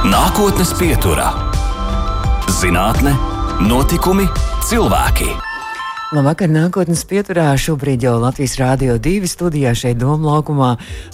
Nākotnes 0.00 0.70
pieturā- 0.80 1.26
zinātne, 2.60 3.10
notikumi, 3.60 4.24
cilvēki. 4.64 5.28
Labvakar, 6.16 6.48
nākotnes 6.48 7.04
pieturā. 7.04 7.52
Šobrīd 7.60 8.06
jau 8.06 8.14
Latvijas 8.16 8.56
Rādio 8.56 8.96
2 8.96 9.28
studijā 9.28 9.74
šeit 9.76 9.98
Doma 10.00 10.40
laukumā 10.40 10.70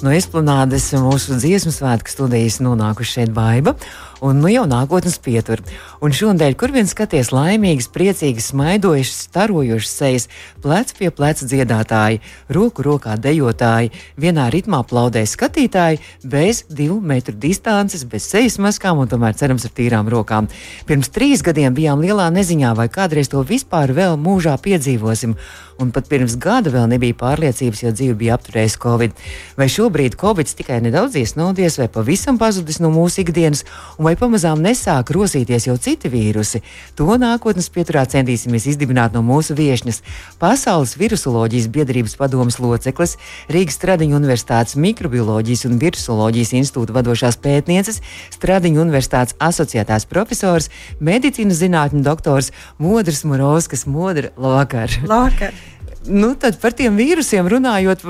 no 0.07 0.11
Esplanādes 0.15 0.87
mūsu 0.95 1.35
dziesmu 1.35 1.75
svētku 1.75 2.15
studijas 2.15 2.61
nonākuši 2.63 3.13
šeit 3.17 3.35
Baiba 3.35 3.75
un 4.21 4.41
nu 4.41 4.51
jau 4.53 4.65
nākotnes 4.69 5.19
pietur. 5.23 5.63
Un 6.01 6.15
šodien, 6.17 6.55
kur 6.59 6.73
vien 6.75 6.89
skaties 6.89 7.33
laimīgas, 7.35 7.89
priecīgas, 7.93 8.51
smaidošas, 8.53 9.27
starojošas 9.29 9.93
sejas, 10.01 10.29
plec 10.65 10.93
pie 10.97 11.11
pleca 11.11 11.49
dziedātāji, 11.49 12.23
roku 12.53 12.85
rokā 12.87 13.17
dejotāji, 13.21 13.93
vienā 14.21 14.49
ritmā 14.53 14.83
plaudē 14.89 15.25
skatītāji, 15.29 16.01
bez 16.25 16.65
divu 16.69 17.01
metru 17.01 17.37
distances, 17.37 18.07
bez 18.09 18.29
sejas 18.31 18.61
maskām 18.63 19.03
un 19.03 19.11
tomēr 19.11 19.37
cerams 19.37 19.69
ar 19.69 19.75
tīrām 19.77 20.11
rokām. 20.13 20.51
Pirms 20.89 21.13
trīs 21.13 21.45
gadiem 21.47 21.77
bijām 21.77 22.05
lielā 22.05 22.31
neziņā, 22.35 22.75
vai 22.79 22.89
kādreiz 22.93 23.33
to 23.33 23.45
vispār 23.47 23.93
vēl 23.97 24.19
mūžā 24.21 24.57
piedzīvosim 24.63 25.37
un 25.79 25.91
pat 25.93 26.09
pirms 26.09 26.37
gada 26.41 26.71
vēl 26.73 26.87
nebija 26.91 27.17
pārliecības, 27.21 27.83
jo 27.85 27.93
dzīve 27.93 28.17
bija 28.19 28.37
apturējusi 28.37 28.81
Covid. 28.81 29.17
Vai 29.59 29.69
šobrīd 29.73 30.17
Covid 30.21 30.49
tikai 30.57 30.79
nedaudz 30.85 31.19
iesnaudies, 31.21 31.77
vai 31.81 31.89
pavisam 31.93 32.39
pazudis 32.41 32.81
no 32.81 32.91
mūsu 32.95 33.23
ikdienas, 33.25 33.65
un 33.99 34.09
vai 34.09 34.15
pamazām 34.17 34.63
nesāk 34.65 35.13
rosīties 35.17 35.69
jau 35.69 35.77
citi 35.81 36.11
vīrusi? 36.13 36.63
To 36.97 37.19
nākotnes 37.21 37.69
pieturā 37.73 38.07
centīsimies 38.09 38.69
izdibināt 38.73 39.17
no 39.17 39.23
mūsu 39.27 39.57
viesņas- 39.59 40.03
Pasaules 40.43 40.97
virusoloģijas 40.97 41.69
biedrības 41.69 42.17
padomas 42.17 42.59
loceklis, 42.59 43.17
Rīgas 43.49 43.77
Stradiņu 43.77 44.17
Universitātes 44.17 44.77
mikrobioloģijas 44.77 45.67
un 45.69 45.79
virusoloģijas 45.79 46.55
institūta 46.57 46.97
vadošās 46.97 47.37
pētnieces, 47.37 48.01
Stradiņu 48.33 48.81
Universitātes 48.81 49.37
asociētās 49.41 50.09
profesors, 50.09 50.71
medicīnas 51.01 51.61
zinātņu 51.61 52.03
doktors 52.03 52.53
Modrs 52.79 53.25
Morovskis. 53.25 53.87
Modra, 53.87 54.31
labvakar! 54.37 54.91
Labvakar! 55.07 55.66
Nu, 56.07 56.35
tad 56.39 56.61
par 56.63 56.75
tiem 56.77 56.95
vīrusiem 56.99 57.49
runājot, 57.51 58.05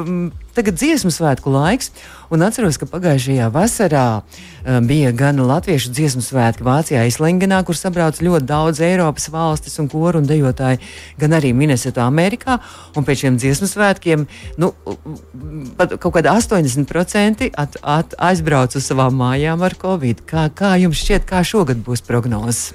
tagad 0.56 0.77
dziesmu 0.77 1.11
svētku 1.14 1.52
laiks. 1.52 1.91
Un 2.33 2.42
atceros, 2.42 2.77
ka 2.80 2.88
pagājušajā 2.91 3.47
vasarā 3.55 4.05
uh, 4.19 4.78
bija 4.84 5.12
gan 5.16 5.38
latviešu 5.47 5.92
dziesmu 5.94 6.25
svētki 6.27 6.66
Vācijā, 6.66 7.05
Islangenā, 7.08 7.62
kur 7.64 7.78
sabrauc 7.78 8.19
ļoti 8.20 8.48
daudz 8.48 8.83
Eiropas 8.84 9.30
valstis 9.33 9.78
un 9.80 9.88
koru 9.92 10.20
un 10.20 10.28
dejotāji, 10.28 10.80
gan 11.20 11.36
arī 11.38 11.53
Minnesotā, 11.56 12.05
Amerikā. 12.05 12.58
Un 12.98 13.06
pēc 13.06 13.22
šiem 13.25 13.38
dziesmu 13.41 13.70
svētkiem 13.70 14.27
nu, 14.60 14.72
pat 15.78 15.97
kaut 16.03 16.19
kāda 16.19 16.34
80% 16.36 17.53
at, 17.55 17.78
at, 17.81 18.19
aizbrauc 18.28 18.77
uz 18.77 18.91
savām 18.91 19.16
mājām 19.22 19.64
ar 19.64 19.78
Covid. 19.81 20.27
Kā, 20.28 20.50
kā 20.50 20.75
jums 20.83 21.00
šķiet, 21.00 21.28
kā 21.31 21.44
šogad 21.47 21.81
būs 21.86 22.05
prognozes? 22.05 22.75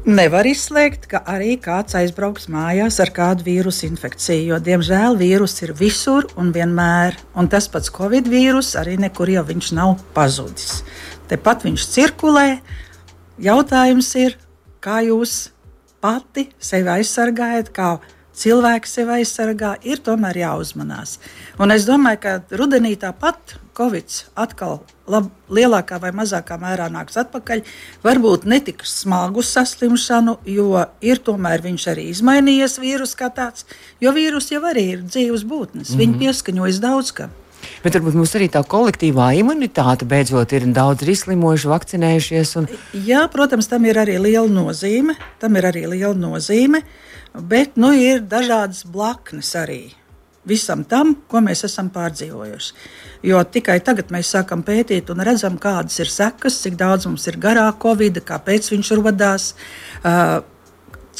Nevar 0.00 0.46
izslēgt, 0.48 1.02
ka 1.12 1.18
arī 1.28 1.58
kāds 1.60 1.92
aizbrauks 1.98 2.46
mājās 2.48 2.96
ar 3.04 3.10
kādu 3.12 3.44
vīrusu 3.44 3.84
infekciju, 3.84 4.54
jo, 4.54 4.58
diemžēl, 4.64 5.18
vīruss 5.20 5.60
ir 5.60 5.74
visur 5.76 6.24
un 6.40 6.54
vienmēr. 6.56 7.18
Un 7.36 7.50
tas 7.52 7.68
pats 7.68 7.92
covid 7.92 8.30
vīrus 8.32 8.72
arī 8.80 8.96
nekur 8.96 9.28
jau 9.28 9.42
viņš 9.44 9.68
nav 9.76 9.98
pazudis. 10.16 10.80
Tepat 11.28 11.66
viņš 11.68 11.84
cirkulē. 11.92 12.46
Jautājums 13.44 14.08
ir, 14.16 14.38
kā 14.80 15.02
jūs 15.04 15.50
pati 16.00 16.48
sevi 16.56 16.94
aizsargājat, 16.96 17.68
kā 17.68 17.98
cilvēks 18.40 18.96
sevi 18.96 19.18
aizsargā, 19.20 19.74
ir 19.84 20.00
tomēr 20.00 20.46
jāuzmanās. 20.46 21.18
Un 21.60 21.76
es 21.76 21.84
domāju, 21.84 22.24
ka 22.24 22.38
rudenī 22.56 22.96
tāpat 22.96 23.58
Covid 23.80 24.12
atkal 24.36 24.82
lab, 25.08 25.30
lielākā 25.48 25.96
vai 26.02 26.10
mazākā 26.12 26.58
mērā 26.60 26.90
nāks 26.92 27.16
atpakaļ. 27.22 27.62
Varbūt 28.04 28.44
ne 28.50 28.58
tik 28.64 28.84
smagu 28.84 29.44
saslimšanu, 29.46 30.36
jo 30.44 30.82
ir 31.00 31.22
tomēr 31.24 31.64
viņš 31.64 31.86
arī 31.94 32.08
izmainījies 32.12 32.76
vīrus 32.82 33.16
kā 33.16 33.30
tāds, 33.32 33.64
jo 34.04 34.12
vīrus 34.12 34.50
jau 34.52 34.60
arī 34.68 34.84
ir 34.96 35.06
dzīves 35.06 35.46
būtnes. 35.48 35.88
Mm 35.88 35.94
-hmm. 35.94 36.00
Viņi 36.02 36.18
pieskaņojas 36.24 36.82
daudz 36.84 37.12
kam. 37.16 37.32
Bet 37.84 37.96
varbūt 37.96 38.16
mums 38.16 38.34
arī 38.36 38.48
tā 38.52 38.60
kolektīvā 38.64 39.30
imunitāte 39.40 40.08
beidzot 40.08 40.52
ir 40.52 40.66
daudz 40.76 41.02
izslimojuši, 41.02 41.68
vakcinējušies. 41.68 42.56
Un... 42.56 42.68
Jā, 42.92 43.28
protams, 43.32 43.68
tam 43.68 43.84
ir 43.84 44.00
arī 44.00 44.18
liela 44.20 44.48
nozīme. 44.48 45.16
Tam 45.38 45.56
ir 45.56 45.64
arī 45.64 45.86
liela 45.86 46.14
nozīme, 46.14 46.82
bet 47.34 47.76
nu, 47.76 47.92
ir 47.92 48.20
dažādas 48.20 48.84
blaknes 48.84 49.54
arī 49.56 49.99
visam 50.50 50.82
tam, 50.88 51.14
ko 51.30 51.42
mēs 51.44 51.64
esam 51.68 51.90
pārdzīvojuši. 51.94 52.74
Jo 53.30 53.42
tikai 53.44 53.78
tagad 53.84 54.10
mēs 54.14 54.32
sākam 54.34 54.64
pētīt 54.66 55.12
un 55.12 55.22
redzam, 55.26 55.58
kādas 55.60 55.98
ir 56.02 56.10
sekas, 56.10 56.58
cik 56.64 56.78
daudz 56.80 57.06
mums 57.08 57.26
ir 57.30 57.38
garā 57.40 57.68
covid, 57.80 58.22
kāpēc 58.26 58.70
viņš 58.72 58.92
radās, 58.98 59.50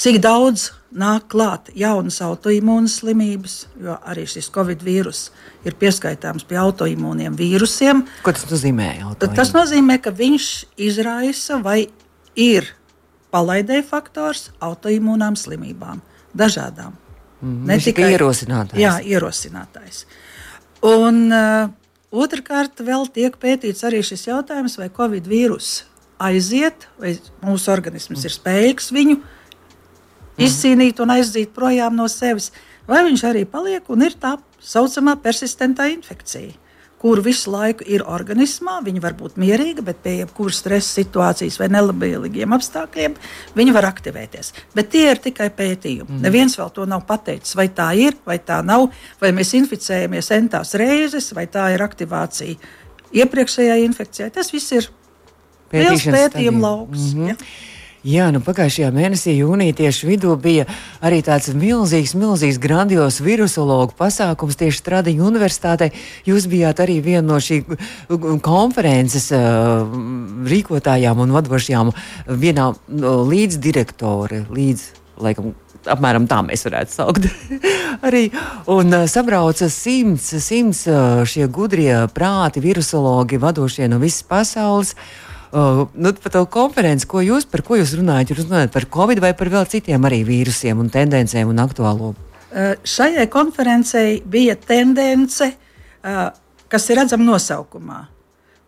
cik 0.00 0.20
daudz 0.24 0.70
nāk 0.90 1.28
klāt 1.30 1.70
jaunas 1.76 2.18
autoimūnas 2.24 2.98
slimības, 3.00 3.56
jo 3.78 3.94
arī 4.10 4.26
šis 4.28 4.50
covid 4.54 4.82
vīrus 4.82 5.28
ir 5.66 5.76
pieskaitāms 5.78 6.46
pie 6.48 6.58
autoimūniem 6.58 7.36
vīrusiem. 7.38 8.02
Ko 8.24 8.34
tas 8.34 8.48
nozīmē? 8.50 8.90
Autoimūn? 9.12 9.36
Tas 9.38 9.54
nozīmē, 9.54 10.00
ka 10.02 10.12
viņš 10.14 10.48
izraisa 10.88 11.60
vai 11.62 11.84
ir 12.34 12.72
palaidēja 13.30 13.86
faktors 13.86 14.48
autoimūnām 14.58 15.38
slimībām, 15.38 16.02
dažādām. 16.34 16.96
Mm, 17.40 17.66
ne 17.70 17.76
tikai 17.80 18.12
ierosinātājs. 18.14 18.80
Jā, 18.80 18.94
ierosinātājs. 19.00 20.04
Un 20.86 21.26
uh, 21.32 21.70
otrkārt, 22.12 22.82
vēl 22.84 23.06
tiek 23.14 23.36
pētīts 23.40 23.84
arī 23.88 24.02
šis 24.04 24.26
jautājums, 24.28 24.76
vai 24.80 24.90
Covid 24.92 25.28
vīrus 25.30 25.84
aiziet, 26.20 26.88
vai 27.00 27.14
mūsu 27.44 27.72
organisms 27.72 28.26
ir 28.28 28.34
spējīgs 28.34 28.90
viņu 28.92 29.16
mm. 29.18 30.42
izcīnīt 30.46 31.00
un 31.00 31.14
aizzīt 31.16 31.54
projām 31.56 31.96
no 31.96 32.08
sevis, 32.12 32.50
vai 32.88 33.04
viņš 33.08 33.24
arī 33.30 33.46
paliek 33.48 33.88
un 33.92 34.04
ir 34.04 34.16
tā 34.20 34.36
saucamā 34.60 35.16
persistentā 35.24 35.88
infekcija 35.94 36.52
kur 37.00 37.22
visu 37.24 37.52
laiku 37.52 37.84
ir 37.88 38.04
organismā. 38.04 38.80
Viņa 38.84 39.00
var 39.00 39.16
būt 39.16 39.38
mierīga, 39.40 39.84
bet 39.86 40.02
pie 40.04 40.18
jebkuras 40.18 40.60
stresa 40.60 41.00
situācijas 41.00 41.56
vai 41.60 41.70
nelabvēlīgiem 41.72 42.52
apstākļiem 42.56 43.16
viņa 43.56 43.76
var 43.76 43.88
aktivēties. 43.88 44.52
Bet 44.76 44.92
tie 44.92 45.06
ir 45.14 45.22
tikai 45.24 45.48
pētījumi. 45.56 46.10
Mm. 46.10 46.20
Neviens 46.26 46.58
vēl 46.60 46.72
to 46.76 46.84
nav 46.90 47.06
pateicis, 47.08 47.56
vai 47.56 47.70
tā 47.72 47.90
ir, 47.96 48.18
vai 48.28 48.36
tā 48.44 48.60
nav, 48.66 48.90
vai 49.22 49.32
mēs 49.36 49.54
inficējamies 49.62 50.30
entās 50.36 50.76
reizes, 50.80 51.32
vai 51.36 51.46
tā 51.48 51.70
ir 51.74 51.84
aktivācija 51.86 52.58
iepriekšējā 53.22 53.80
infekcijā. 53.88 54.30
Tas 54.34 54.52
viss 54.52 54.76
ir 54.76 54.90
liels 55.72 56.04
pētījuma 56.04 56.66
lauks. 56.66 57.12
Mm 57.14 57.20
-hmm. 57.20 57.28
ja? 57.28 57.79
Jā, 58.00 58.30
nu 58.32 58.40
pagājušajā 58.40 58.88
mēnesī, 58.96 59.34
jūnijā 59.36 59.74
tieši 59.76 60.06
vidū 60.08 60.32
bija 60.40 60.64
arī 61.04 61.18
tāds 61.20 61.50
milzīgs, 61.52 62.14
milzīgs, 62.16 62.56
grandios 62.56 63.18
virusologu 63.20 63.92
pasākums 63.98 64.56
tieši 64.56 64.80
Stradiņu 64.80 65.26
universitātē. 65.28 65.90
Jūs 66.24 66.48
bijāt 66.48 66.80
arī 66.80 66.96
viena 67.04 67.26
no 67.28 67.36
šī 67.44 67.60
konferences 68.40 69.28
uh, 69.36 69.84
rīkotājām 70.48 71.20
un 71.20 71.36
vadošajām, 71.36 71.92
vienā 72.40 72.72
no 72.88 73.14
līdzdirektore, 73.28 74.46
līdz, 74.48 74.88
laikam, 75.20 75.52
apmēram 75.84 76.24
tā 76.30 76.40
mēs 76.48 76.64
varētu 76.70 76.96
saukt. 76.96 77.28
arī 78.08 78.30
un, 78.64 78.96
uh, 78.96 79.08
sabrauca 79.12 79.68
simts, 79.68 80.38
simts 80.40 80.86
uh, 80.88 81.20
šie 81.28 81.52
gudrie 81.52 82.06
prāti, 82.16 82.64
virusologi, 82.64 83.36
vadošie 83.44 83.92
no 83.92 84.00
visas 84.00 84.24
pasaules. 84.24 84.96
Uh, 84.96 85.29
nu, 85.94 86.12
par 86.12 86.32
to 86.32 86.44
konferenci, 86.46 87.08
ko 87.10 87.22
jūs, 87.24 87.46
par 87.50 87.64
ko 87.66 87.78
jūs 87.80 87.96
runājat? 87.98 88.30
Jūs 88.30 88.44
runājat 88.46 88.74
par 88.74 88.86
covid 88.92 89.22
vai 89.22 89.32
par 89.34 89.50
vēl 89.50 89.66
citiem 89.70 90.04
arī 90.06 90.22
vīrusiem 90.26 90.78
un 90.78 90.90
tendencēm 90.92 91.50
un 91.50 91.62
aktuālo? 91.62 92.12
Uh, 92.50 92.76
šajai 92.86 93.26
konferencei 93.30 94.20
bija 94.26 94.54
tendence, 94.54 95.50
uh, 95.50 96.22
kas 96.70 96.86
ir 96.90 97.02
redzama 97.02 97.26
nosaukumā. 97.32 98.04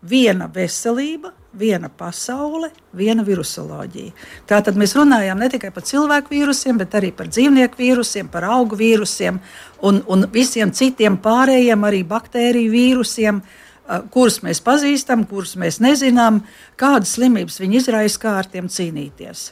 Viena 0.03 0.49
veselība, 0.51 1.31
viena 1.55 1.87
pasaule, 1.87 2.73
viena 2.91 3.23
virusoloģija. 3.23 4.11
Tātad 4.49 4.75
mēs 4.79 4.97
runājām 4.99 5.39
ne 5.39 5.47
tikai 5.53 5.71
par 5.71 5.87
cilvēku 5.87 6.35
vīrusiem, 6.35 6.79
bet 6.81 6.95
arī 6.99 7.13
par 7.15 7.31
dzīvnieku 7.31 7.79
vīrusiem, 7.79 8.27
par 8.31 8.49
augu 8.51 8.75
vīrusiem 8.75 9.39
un, 9.87 10.03
un 10.11 10.27
visiem 10.33 10.75
citiem 10.75 11.15
pārējiem, 11.23 11.87
arī 11.87 12.03
baktēriju 12.07 12.75
vīrusiem. 12.75 13.39
Uh, 13.39 13.59
kurus 14.13 14.39
mēs 14.45 14.61
pazīstam, 14.63 15.25
kurus 15.27 15.55
mēs 15.59 15.81
nezinām, 15.83 16.43
kādas 16.79 17.17
slimības 17.17 17.59
viņi 17.61 17.81
izraisa, 17.81 18.21
kā 18.21 18.37
ar 18.41 18.49
tiem 18.49 18.69
cīnīties. 18.71 19.51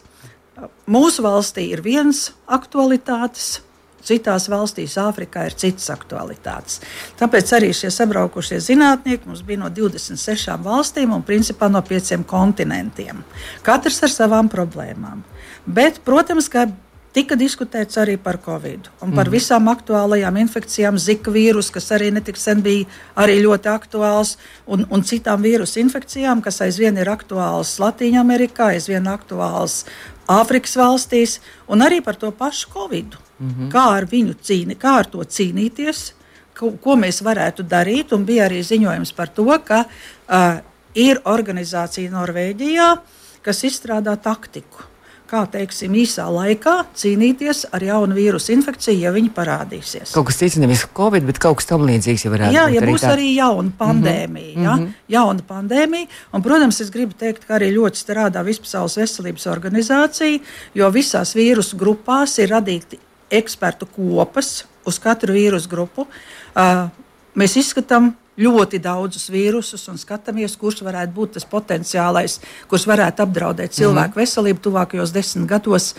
Mūsu 0.91 1.25
valstī 1.25 1.71
ir 1.71 1.83
viens 1.85 2.29
aktualitātes. 2.47 3.59
Citās 4.01 4.47
valstīs, 4.49 4.95
Āfrikā, 4.97 5.43
ir 5.45 5.53
citas 5.61 5.85
aktualitātes. 5.93 6.79
Tāpēc 7.19 7.51
arī 7.53 7.67
šie 7.77 7.91
sabraukušie 7.93 8.57
zinātnieki 8.65 9.29
mums 9.29 9.43
bija 9.45 9.61
no 9.61 9.69
26 9.69 10.55
valstīm 10.65 11.13
un 11.13 11.21
principā 11.21 11.69
no 11.69 11.83
pieciem 11.85 12.23
kontinentiem. 12.25 13.21
Katrs 13.61 14.01
ar 14.01 14.13
savām 14.13 14.49
problēmām. 14.49 15.21
Bet, 15.69 16.01
protams, 16.05 16.49
ka 16.49 16.65
Tika 17.11 17.35
diskutēts 17.35 17.97
arī 17.99 18.13
par 18.15 18.37
covid 18.39 18.85
un 19.03 19.11
par 19.11 19.27
mm. 19.27 19.33
visām 19.33 19.65
aktuālajām 19.67 20.37
infekcijām, 20.45 20.95
zika 20.95 21.31
vīrusu, 21.33 21.73
kas 21.75 21.89
arī 21.91 22.07
netik 22.15 22.37
sen 22.39 22.61
bija 22.63 22.85
arī 23.19 23.41
ļoti 23.43 23.67
aktuāls, 23.67 24.37
un, 24.63 24.85
un 24.87 25.03
citām 25.03 25.43
vīrusu 25.43 25.81
infekcijām, 25.81 26.39
kas 26.45 26.61
aizvien 26.63 26.95
ir 27.01 27.11
aktuāls 27.11 27.73
Latvijā, 27.83 28.23
aizvien 28.69 29.09
aktuāls 29.11 29.83
Āfrikas 30.31 30.77
valstīs, 30.79 31.39
un 31.67 31.83
arī 31.83 31.99
par 32.05 32.15
to 32.15 32.31
pašu 32.31 32.69
covid. 32.71 33.17
Mm 33.39 33.49
-hmm. 33.49 33.71
Kā 33.71 33.83
ar 33.97 34.05
viņu 34.05 34.35
cīni, 34.39 34.77
kā 34.77 34.93
ar 34.99 35.05
to 35.05 35.17
cīnīties, 35.17 36.13
ko, 36.55 36.71
ko 36.71 36.95
mēs 36.95 37.21
varētu 37.21 37.67
darīt, 37.67 38.13
un 38.13 38.25
bija 38.25 38.47
arī 38.47 38.61
ziņojums 38.63 39.11
par 39.15 39.27
to, 39.27 39.59
ka 39.65 39.83
uh, 39.83 40.59
ir 40.95 41.19
organizācija 41.25 42.11
Norvēģijā, 42.11 42.97
kas 43.41 43.63
izstrādā 43.63 44.15
taktiku 44.15 44.90
kā 45.31 45.41
teiksim, 45.51 45.95
īsā 46.01 46.25
laikā 46.31 46.73
cīnīties 46.97 47.63
ar 47.75 47.83
jaunu 47.85 48.15
vīrusu 48.17 48.51
infekciju, 48.55 48.99
ja 49.05 49.13
viņi 49.15 49.31
parādīsies. 49.35 50.13
Kaut 50.15 50.27
kas 50.29 50.39
cits, 50.41 50.59
nevis 50.61 50.83
Covid, 50.97 51.25
bet 51.29 51.39
kaut 51.41 51.61
kas 51.61 51.69
tamlīdzīgs 51.71 52.25
jau 52.25 52.33
varētu 52.33 52.55
jā, 52.55 52.65
būt. 52.67 52.75
Jā, 52.75 52.81
ja 52.81 52.89
būs 52.91 53.05
tā. 53.05 53.13
arī 53.15 53.29
jauna 53.35 53.75
pandēmija. 53.79 54.55
Mm 54.55 54.59
-hmm. 54.59 54.63
ja? 54.63 54.75
-hmm. 54.75 54.93
Jauna 55.15 55.45
pandēmija. 55.47 56.07
Un, 56.33 56.41
protams, 56.41 56.81
es 56.81 56.89
gribu 56.91 57.13
teikt, 57.13 57.45
ka 57.47 57.59
arī 57.59 57.71
ļoti 57.75 58.03
strādā 58.03 58.43
Vispasaules 58.45 58.97
veselības 58.97 59.47
organizācija, 59.47 60.39
jo 60.73 60.91
visās 60.91 61.35
vīrusu 61.35 61.77
grupās 61.77 62.37
ir 62.39 62.49
radīti 62.49 62.99
ekspertu 63.29 63.85
kopas 63.85 64.65
uz 64.85 64.99
katru 64.99 65.33
vīrusu 65.33 65.69
grupu. 65.69 66.07
Uh, 66.55 66.89
mēs 67.35 67.57
izskatām 67.59 68.11
ļoti 68.41 68.79
daudzus 68.81 69.29
vīrusus 69.31 69.83
un 69.91 69.99
skatāmies, 69.99 70.55
kurš 70.57 70.81
varētu 70.87 71.13
būt 71.15 71.35
tas 71.37 71.45
potenciālais, 71.45 72.39
kurš 72.71 72.87
varētu 72.89 73.25
apdraudēt 73.25 73.75
cilvēku 73.75 74.07
mm 74.07 74.13
-hmm. 74.13 74.21
veselību 74.23 74.59
tuvākajos 74.59 75.13
desmit 75.13 75.49
gados 75.49 75.95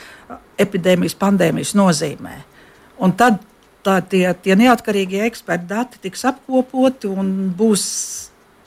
epidēmijas, 0.59 1.15
pandēmijas 1.15 1.75
nozīmē. 1.75 2.35
Un 2.99 3.13
tad 3.13 3.39
tā, 3.85 4.01
tie, 4.09 4.35
tie 4.35 4.57
neatkarīgie 4.57 5.25
eksperti 5.27 5.67
dati 5.67 5.99
tiks 6.03 6.25
apkopoti 6.25 7.07
un 7.07 7.55
būs 7.59 7.85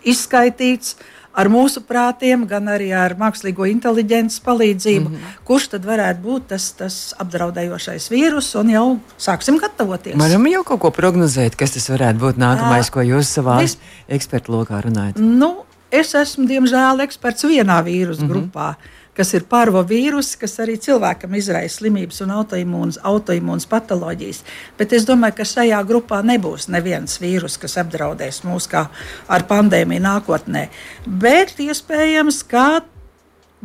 izskaitīts, 0.04 0.96
uh, 0.96 1.15
ar 1.36 1.50
mūsu 1.52 1.84
prātiem, 1.86 2.46
gan 2.50 2.70
arī 2.72 2.90
ar 2.96 3.16
mākslīgo 3.20 3.68
inteliģences 3.70 4.42
palīdzību, 4.46 5.10
mm 5.10 5.16
-hmm. 5.16 5.38
kurš 5.48 5.68
tad 5.76 5.86
varētu 5.86 6.24
būt 6.24 6.48
tas, 6.54 6.72
tas 6.80 6.98
apdraudējošais 7.20 8.10
vīrus, 8.12 8.54
un 8.60 8.72
jau 8.74 8.88
sāksim 9.18 9.60
gatavoties. 9.62 10.18
Varam 10.20 10.48
jau 10.48 10.64
kaut 10.64 10.82
ko 10.86 10.92
prognozēt, 10.96 11.56
kas 11.60 11.76
tas 11.76 11.90
varētu 11.90 12.20
būt 12.24 12.42
nākamais, 12.42 12.92
ko 12.92 13.04
jūs 13.06 13.36
savā 13.40 13.60
Vis... 13.62 13.78
ekspertu 14.08 14.56
lokā 14.56 14.82
runājat? 14.86 15.20
Nu, 15.20 15.66
es 15.92 16.16
esmu, 16.16 16.48
diemžēl, 16.48 17.04
eksperts 17.08 17.44
vienā 17.44 17.82
vīrusu 17.84 18.24
mm 18.24 18.28
-hmm. 18.28 18.34
grupā 18.34 18.76
kas 19.16 19.34
ir 19.38 19.46
parvovīrus, 19.50 20.34
kas 20.40 20.58
arī 20.64 20.76
cilvēkam 20.82 21.36
izraisa 21.40 21.80
slimības 21.80 22.22
un 22.26 22.34
autoimūnas, 22.36 23.00
autoimūnas 23.04 23.68
patoloģijas. 23.72 24.42
Bet 24.80 24.96
es 24.98 25.08
domāju, 25.08 25.40
ka 25.40 25.48
šajā 25.52 25.80
grupā 25.88 26.22
nebūs 26.26 26.68
neviens 26.74 27.20
vīrus, 27.24 27.60
kas 27.62 27.78
apdraudēs 27.82 28.44
mūs 28.48 28.68
kā 28.72 28.88
ar 29.28 29.48
pandēmiju 29.50 30.04
nākotnē. 30.04 30.68
Bet 31.08 31.56
iespējams, 31.64 32.44
ka 32.52 32.68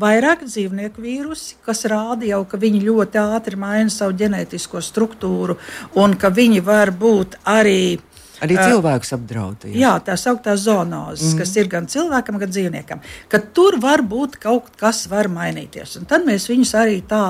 vairāk 0.01 0.45
dzīvnieku 0.47 1.03
vīrusi, 1.03 1.57
kas 1.67 1.85
rāda 1.91 2.29
jau, 2.29 2.45
ka 2.49 2.61
viņi 2.61 2.85
ļoti 2.87 3.21
ātri 3.21 3.59
maina 3.61 3.91
savu 3.93 4.17
ģenētisko 4.21 4.81
struktūru 4.85 5.59
un 6.01 6.17
ka 6.21 6.31
viņi 6.33 6.63
var 6.65 6.95
būt 6.97 7.41
arī 7.49 7.99
Arī 8.41 8.57
cilvēks 8.57 9.15
apdraud. 9.17 9.67
Jā, 9.69 9.79
jā 9.83 9.95
tā 10.05 10.17
sauktā 10.21 10.55
zoonozes, 10.61 11.35
mm. 11.35 11.41
kas 11.43 11.57
ir 11.61 11.69
gan 11.73 11.89
cilvēkam, 11.91 12.39
gan 12.41 12.53
dzīvniekam. 12.53 13.03
Ka 13.33 13.41
tur 13.57 13.77
var 13.83 14.03
būt 14.07 14.39
kaut 14.41 14.71
kas, 14.81 15.05
var 15.11 15.29
mainīties. 15.33 15.99
Un 16.01 16.09
tad 16.11 16.25
mēs 16.29 16.49
viņus 16.51 16.73
arī 16.81 17.03
tā 17.07 17.25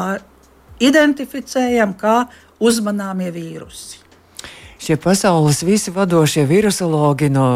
identificējam 0.80 1.96
kā 1.98 2.22
uzmanāmie 2.62 3.32
vīrusi. 3.34 3.98
Šie 4.80 4.96
pasaules 4.96 5.60
visi 5.66 5.92
vadošie 5.92 6.46
virusologi 6.48 7.28
no 7.32 7.48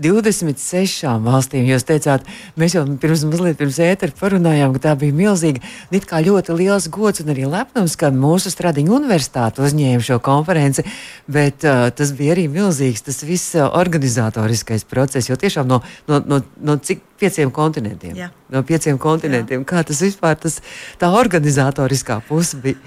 26 0.00 1.06
valstīm. 1.24 1.66
Jūs 1.70 1.86
teicāt, 1.88 2.26
mēs 2.58 2.76
jau 2.76 2.84
pirms 3.00 3.24
mazliet 3.28 3.58
pirms 3.60 3.78
ētera 3.82 4.14
parunājām, 4.18 4.74
ka 4.76 4.82
tā 4.88 4.94
bija 5.00 5.16
milzīga, 5.16 5.62
it 5.94 6.06
kā 6.08 6.20
ļoti 6.24 6.56
liels 6.58 6.88
gods 6.92 7.24
un 7.24 7.32
arī 7.34 7.46
lepnums, 7.50 7.96
ka 7.98 8.12
mūsu 8.14 8.52
Stradiņa 8.52 8.94
universitāte 8.98 9.64
uzņēma 9.64 10.04
šo 10.04 10.18
konferenci, 10.24 10.86
bet 11.30 11.66
uh, 11.66 11.88
tas 11.96 12.12
bija 12.16 12.36
arī 12.36 12.46
milzīgs, 12.52 13.06
tas 13.08 13.22
viss 13.26 13.56
uh, 13.56 13.68
organizatoriskais 13.80 14.86
process, 14.88 15.30
jo 15.30 15.38
tiešām 15.40 15.68
no, 15.70 15.80
no, 16.10 16.20
no, 16.26 16.42
no 16.60 16.76
cik 16.76 17.02
pieciem 17.20 17.50
kontinentiem, 17.54 18.14
Jā. 18.16 18.30
no 18.52 18.62
pieciem 18.66 19.00
kontinentiem, 19.00 19.64
Jā. 19.64 19.70
kā 19.72 19.82
tas 19.88 20.04
vispār, 20.04 20.36
tas, 20.40 20.60
tā 21.00 21.10
organizatoriskā 21.16 22.20
puse 22.28 22.60
bija. 22.62 22.80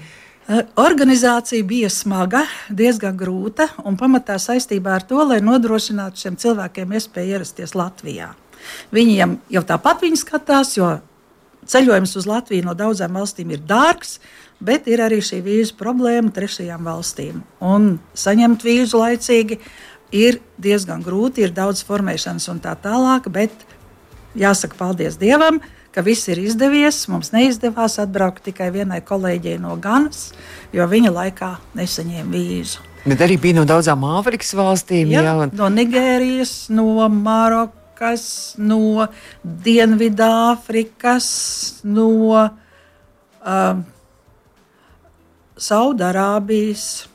Organizācija 0.76 1.62
bija 1.62 1.86
smaga, 1.92 2.40
diezgan 2.74 3.14
grūta 3.14 3.68
un 3.86 3.94
pamatā 3.94 4.34
saistībā 4.42 4.96
ar 4.96 5.04
to, 5.06 5.20
lai 5.22 5.38
nodrošinātu 5.46 6.18
šiem 6.24 6.38
cilvēkiem 6.42 6.94
iespēju 6.98 7.36
ierasties 7.36 7.76
Latvijā. 7.78 8.32
Viņiem 8.90 9.36
jau 9.54 9.62
tāpat 9.68 10.02
viņi 10.02 10.18
skatās, 10.18 10.72
jo 10.74 10.88
ceļojums 11.70 12.16
uz 12.18 12.26
Latviju 12.26 12.66
no 12.66 12.74
daudzām 12.74 13.14
valstīm 13.20 13.54
ir 13.54 13.62
dārgs, 13.62 14.18
bet 14.58 14.90
ir 14.90 15.04
arī 15.04 15.20
šī 15.22 15.38
vīzu 15.46 15.78
problēma 15.78 16.34
trešajām 16.34 16.82
valstīm. 16.88 17.44
Un 17.62 18.00
saņemt 18.18 18.66
vīzu 18.66 19.04
laicīgi 19.04 19.60
ir 20.10 20.40
diezgan 20.58 21.04
grūti, 21.06 21.46
ir 21.46 21.54
daudz 21.54 21.84
formēšanas 21.86 22.50
un 22.50 22.58
tā 22.64 22.74
tālāk, 22.74 23.30
bet 23.30 23.54
jāsaka 24.34 24.74
paldies 24.82 25.20
Dievam, 25.20 25.62
ka 25.94 26.04
viss 26.06 26.28
ir 26.30 26.40
izdevies. 26.42 27.02
Mums 27.10 27.32
neizdevās 27.34 27.98
atbraukt 28.02 28.44
tikai 28.46 28.70
vienai 28.74 29.00
kolēģei 29.06 29.58
no 29.62 29.76
Ganas, 29.80 30.30
jo 30.74 30.86
viņa 30.86 31.12
laikā 31.14 31.50
nesaņēma 31.78 32.30
vīzu. 32.34 32.86
Bet 33.08 33.22
arī 33.24 33.38
bija 33.40 33.56
no 33.56 33.64
daudzām 33.68 34.04
Āfrikas 34.04 34.52
valstīm. 34.56 35.08
Jā, 35.14 35.24
jā. 35.24 35.50
No 35.56 35.70
Nigērijas, 35.72 36.68
no 36.74 37.08
Marokas, 37.08 38.26
no 38.60 39.06
Dienvidāfrikas, 39.40 41.30
no 41.88 42.10
um, 42.36 43.84
Saudārābijas. 45.60 47.06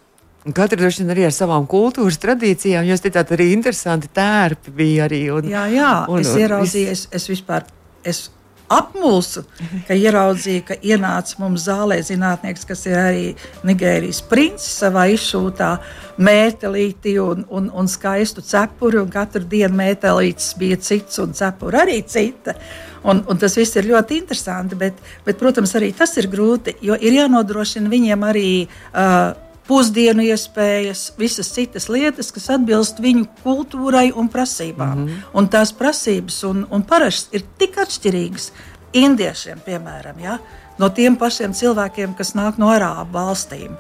Katra 0.45 0.78
droši 0.78 1.01
vien 1.01 1.13
arī 1.13 1.24
ar 1.25 1.33
savām 1.33 1.66
kultūras 1.69 2.19
tradīcijām. 2.21 2.86
Jūs 2.86 3.01
teicāt, 3.01 3.31
arī 3.33 3.50
interesanti 3.54 4.10
tērpi 4.13 4.74
bija 4.74 5.07
arī. 5.07 5.24
Un, 5.33 5.48
jā, 5.50 5.63
jā, 5.74 5.94
un, 6.10 6.21
es 6.21 6.33
ieraudzīju, 6.38 6.92
es, 6.94 7.07
es 7.13 7.30
vispār. 7.31 7.66
Es 8.06 8.28
apmulsu, 8.71 9.44
ka 9.88 9.95
ieraudzīja, 9.97 10.63
ka 10.69 10.77
ienāca 10.81 11.38
mums 11.41 11.67
zālē 11.67 12.00
zinātnieks, 12.06 12.65
kas 12.67 12.85
ir 12.89 12.97
arī 13.00 13.27
Nigērijas 13.67 14.23
princis 14.29 14.79
savā 14.81 15.06
izšūtā 15.13 15.75
mētelīti 16.25 17.17
un, 17.21 17.45
un, 17.50 17.69
un 17.69 17.89
skaistu 17.91 18.44
cepuri, 18.45 19.01
un 19.01 19.12
katru 19.13 19.45
dienu 19.50 19.77
mētelītis 19.79 20.56
bija 20.59 20.79
cits 20.81 21.21
un 21.23 21.35
cepuri 21.38 21.81
arī 21.83 22.01
cita. 22.07 22.56
Un, 23.06 23.21
un 23.30 23.37
tas 23.37 23.54
viss 23.54 23.78
ir 23.78 23.85
ļoti 23.92 24.18
interesanti, 24.18 24.78
bet, 24.80 24.97
bet, 25.25 25.37
protams, 25.37 25.75
arī 25.78 25.92
tas 25.94 26.16
ir 26.18 26.25
grūti, 26.31 26.73
jo 26.81 26.97
ir 26.97 27.19
jānodrošina 27.19 27.92
viņiem 27.92 28.23
arī 28.25 28.47
uh, 28.66 29.35
pusdienu 29.68 30.24
iespējas, 30.26 31.07
visas 31.18 31.50
citas 31.54 31.88
lietas, 31.90 32.31
kas 32.34 32.50
atbilst 32.54 33.00
viņu 33.02 33.26
kultūrai 33.44 34.12
un 34.14 34.30
prasībām. 34.30 34.98
Mm 34.98 35.07
-hmm. 35.07 35.24
Un 35.34 35.50
tās 35.50 35.74
prasības 35.74 36.44
un, 36.44 36.66
un 36.69 36.84
parašas 36.84 37.28
ir 37.31 37.44
tik 37.57 37.78
atšķirīgas 37.78 38.52
indiešiem, 38.94 39.60
piemēram, 39.66 40.19
ja? 40.19 40.38
no 40.78 40.90
tiem 40.90 41.16
pašiem 41.16 41.54
cilvēkiem, 41.54 42.16
kas 42.16 42.34
nāk 42.36 42.57
no 42.57 42.68
arābu 42.68 43.12
valstīm. 43.14 43.72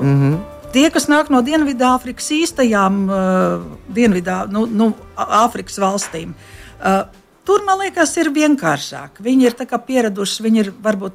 Mm 0.00 0.20
-hmm. 0.20 0.38
Tie, 0.72 0.90
kas 0.90 1.08
nāk 1.08 1.28
no 1.30 1.42
Dienvidāfrikas 1.42 2.30
īstajām 2.30 3.08
uh, 3.08 3.64
Dienvidā, 3.94 4.46
nu, 4.48 4.66
nu, 4.66 4.92
Āfrikas 5.16 5.78
valstīm, 5.78 6.32
uh, 6.32 7.04
tur 7.44 7.64
man 7.66 7.78
liekas, 7.78 8.16
ir 8.16 8.30
vienkāršāk. 8.32 9.20
Viņi 9.20 9.44
ir 9.44 9.54
pieraduši, 9.86 10.42
viņi 10.42 10.58
ir 10.58 10.72
varbūt 10.82 11.12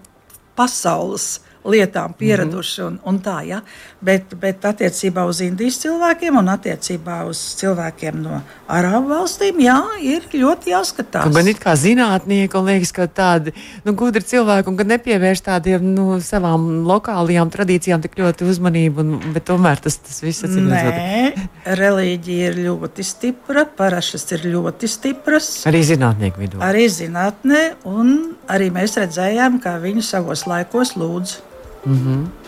pasaules 0.55 1.39
lietām 1.67 2.13
pieraduši. 2.17 2.81
Mm 2.81 2.87
-hmm. 2.87 2.99
un, 3.05 3.15
un 3.15 3.21
tā, 3.23 3.37
ja? 3.47 3.61
bet, 4.01 4.33
bet 4.39 4.65
attiecībā 4.65 5.25
uz 5.27 5.41
Indijas 5.41 5.79
cilvēkiem 5.81 6.37
un 6.37 6.51
attiecībā 6.53 7.21
uz 7.29 7.39
cilvēkiem 7.59 8.19
no 8.21 8.41
Arābu 8.67 9.13
valstīm, 9.13 9.61
jā, 9.63 9.77
ir 10.03 10.25
ļoti 10.33 10.73
jāskatās. 10.73 11.31
Man 11.33 11.47
ir 11.47 11.59
kā 11.61 11.73
zinātnieki, 11.79 12.57
un 12.59 12.67
liekas, 12.67 12.91
ka 12.95 13.07
tādi 13.07 13.53
nu, 13.85 13.93
gudri 13.97 14.25
cilvēki, 14.27 14.69
un 14.71 14.77
ka 14.79 14.87
nepievērš 14.91 15.43
tādiem 15.47 15.87
nu, 15.95 16.19
savām 16.23 16.67
lokālajām 16.87 17.51
tradīcijām 17.53 18.03
tik 18.03 18.19
ļoti 18.19 18.49
uzmanību, 18.51 19.05
un, 19.05 19.33
bet 19.33 19.47
tomēr 19.47 19.81
tas, 19.83 19.99
tas 20.03 20.21
viss 20.23 20.43
ir 20.43 20.55
Nē, 20.67 21.47
reliģija 21.79 22.51
ir 22.51 22.61
ļoti 22.67 23.05
stipra, 23.07 23.63
parašas 23.77 24.27
ir 24.35 24.47
ļoti 24.51 24.89
stipras. 24.91 25.51
Arī 25.69 25.83
zinātnieku 25.87 26.43
vidū. 26.43 26.61
Arī 26.63 26.87
zinātnē, 26.91 27.63
un 27.87 28.15
arī 28.51 28.69
mēs 28.75 28.97
redzējām, 28.99 29.61
kā 29.63 29.77
viņi 29.81 30.03
savos 30.05 30.43
laikos 30.49 30.97
lūdzu 30.99 31.47
Mm 31.87 31.97
-hmm. 31.97 32.47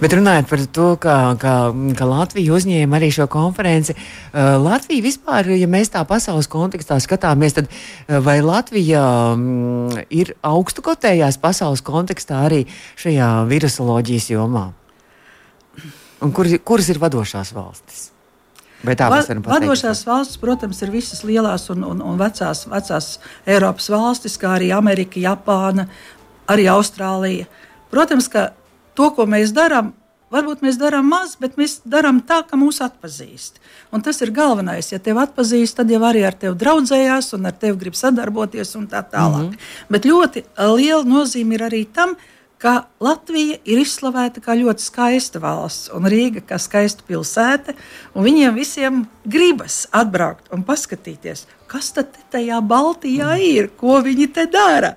Bet 0.00 0.12
runājot 0.12 0.48
par 0.48 0.60
to, 0.76 0.96
ka, 1.00 1.36
ka, 1.40 1.52
ka 1.98 2.04
Latvija 2.04 2.52
uzņēma 2.52 2.98
arī 2.98 3.10
šo 3.14 3.26
konferenci, 3.30 3.94
uh, 3.94 4.40
Latvija 4.60 5.02
vispār, 5.02 5.48
ja 5.56 5.68
mēs 5.70 5.92
tā 5.94 6.04
pasaules 6.04 6.48
kontekstā 6.50 6.98
skatāmies, 7.00 7.54
tad 7.56 7.70
uh, 7.70 8.18
vai 8.24 8.40
Latvija 8.42 9.32
um, 9.32 9.88
ir 10.10 10.34
augstu 10.42 10.82
kotējās 10.82 11.38
pasaules 11.40 11.80
kontekstā 11.80 12.42
arī 12.48 12.66
šajā 13.00 13.48
virusoloģijas 13.48 14.30
jomā? 14.30 14.72
Un 16.20 16.32
kur, 16.32 16.48
kuras 16.64 16.88
ir 16.88 16.98
vadošās 16.98 17.54
valstis? 17.54 18.10
Va, 18.84 19.22
vadošās 19.48 20.02
valstis, 20.04 20.36
protams, 20.36 20.82
ir 20.84 20.90
visas 20.92 21.22
lielās 21.24 21.70
un, 21.72 21.86
un, 21.88 22.02
un 22.04 22.18
vecās, 22.20 22.66
vecās 22.68 23.06
Eiropas 23.46 23.88
valstis, 23.88 24.36
kā 24.36 24.58
arī 24.58 24.68
Amerika, 24.76 25.20
Japāna, 25.20 25.86
arī 26.52 26.66
Austrālija. 26.68 27.48
Protams, 27.90 28.28
ka 28.28 28.50
to, 28.94 29.10
ko 29.14 29.26
mēs 29.30 29.52
darām, 29.54 29.92
varbūt 30.34 30.64
mēs 30.64 30.78
darām 30.80 31.08
maz, 31.12 31.36
bet 31.40 31.58
mēs 31.60 31.80
darām 31.88 32.20
tā, 32.26 32.42
ka 32.48 32.58
mūs 32.58 32.80
atpazīst. 32.84 33.60
Un 33.94 34.02
tas 34.02 34.20
ir 34.24 34.34
galvenais. 34.34 34.90
Ja 34.92 35.00
tevi 35.02 35.22
atpazīst, 35.22 35.78
tad 35.78 35.90
jau 35.92 36.02
arī 36.06 36.24
ar 36.26 36.36
tevi 36.38 36.56
draudzējās 36.58 37.34
un 37.38 37.50
ar 37.50 37.56
tevi 37.58 37.78
grib 37.84 37.98
sadarboties 37.98 38.74
un 38.80 38.88
tā 38.90 39.02
tālāk. 39.02 39.50
Mm 39.50 39.50
-hmm. 39.50 39.90
Bet 39.90 40.06
ļoti 40.10 40.44
liela 40.76 41.04
nozīme 41.04 41.54
ir 41.54 41.66
arī 41.70 41.84
tam, 41.86 42.16
ka 42.58 42.86
Latvija 43.00 43.58
ir 43.64 43.78
izslavēta 43.82 44.40
kā 44.40 44.56
ļoti 44.56 44.80
skaista 44.80 45.40
valsts, 45.42 45.90
un 45.92 46.06
Rīga 46.08 46.40
kā 46.40 46.58
skaista 46.58 47.04
pilsēta. 47.08 47.74
Viņiem 48.14 48.54
visiem 48.54 49.06
gribas 49.24 49.86
atbraukt 49.92 50.48
un 50.54 50.64
paskatīties, 50.64 51.44
kas 51.66 51.92
tad 51.92 52.06
tajā 52.32 52.60
Baltijā 52.64 53.36
ir, 53.36 53.68
ko 53.76 54.00
viņi 54.00 54.32
te 54.32 54.46
dara. 54.46 54.94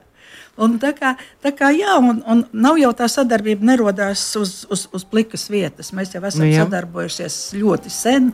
Un 0.58 0.78
tā 0.82 0.90
kā, 0.98 1.14
tā 1.44 1.52
kā 1.54 1.70
jā, 1.76 2.00
un, 2.02 2.24
un 2.26 2.42
nav 2.54 2.80
jau 2.82 2.90
tā 2.98 3.06
sadarbība 3.12 3.68
nerodās 3.72 4.24
uz, 4.40 4.64
uz, 4.74 4.88
uz 4.94 5.04
plikas 5.06 5.48
vietas. 5.54 5.92
Mēs 5.94 6.16
jau 6.16 6.24
esam 6.26 6.46
nu, 6.46 6.50
jā. 6.50 6.64
sadarbojušies 6.66 7.36
ļoti 7.60 7.94
sen, 7.94 8.32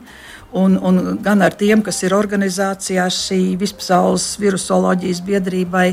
un, 0.56 0.78
un 0.80 1.18
gan 1.24 1.44
ar 1.44 1.56
tiem, 1.58 1.82
kas 1.84 2.00
ir 2.06 2.16
organizācijā 2.16 3.04
šī 3.12 3.40
vispasaules 3.60 4.26
virusoloģijas 4.40 5.20
biedrībai, 5.26 5.86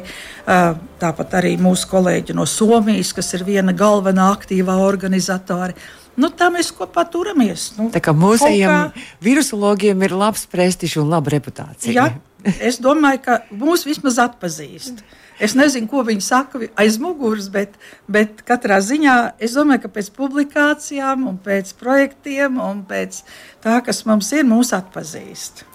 tāpat 1.01 1.39
arī 1.41 1.57
mūsu 1.59 1.89
kolēģi 1.91 2.37
no 2.37 2.47
Somijas, 2.47 3.11
kas 3.17 3.33
ir 3.35 3.43
viena 3.47 3.75
galvenā 3.75 4.31
aktīvā 4.31 4.77
organizatora. 4.85 5.75
Nu, 6.19 6.27
tā 6.31 6.47
mēs 6.53 6.71
kopā 6.75 7.05
turamies. 7.11 7.71
Nu, 7.77 7.87
tā 7.91 8.01
kā 8.03 8.13
mūsējiem 8.15 8.71
kā... 8.71 9.07
virusologiem 9.23 10.03
ir 10.07 10.15
labs 10.15 10.43
prestižs 10.51 10.99
un 11.01 11.11
laba 11.11 11.31
reputācija. 11.33 11.91
Jā, 11.95 12.53
es 12.59 12.79
domāju, 12.83 13.21
ka 13.25 13.41
mūs 13.51 13.87
vismaz 13.87 14.19
atpazīst. 14.23 15.03
Es 15.41 15.55
nezinu, 15.57 15.89
ko 15.89 16.03
viņi 16.05 16.21
saka 16.21 16.61
aiz 16.79 16.99
muguras, 17.01 17.49
bet, 17.53 17.73
bet 18.11 18.43
katrā 18.45 18.77
ziņā 18.85 19.15
es 19.41 19.57
domāju, 19.57 19.87
ka 19.87 19.95
pēc 19.97 20.11
publikācijām, 20.13 21.25
un 21.31 21.41
pēc 21.41 21.73
projektiem 21.81 22.61
un 22.61 22.85
pēc 22.85 23.23
tā, 23.63 23.79
kas 23.85 24.05
mums 24.05 24.29
ir, 24.37 24.45
mūs 24.45 24.73
atpazīst. 24.77 25.65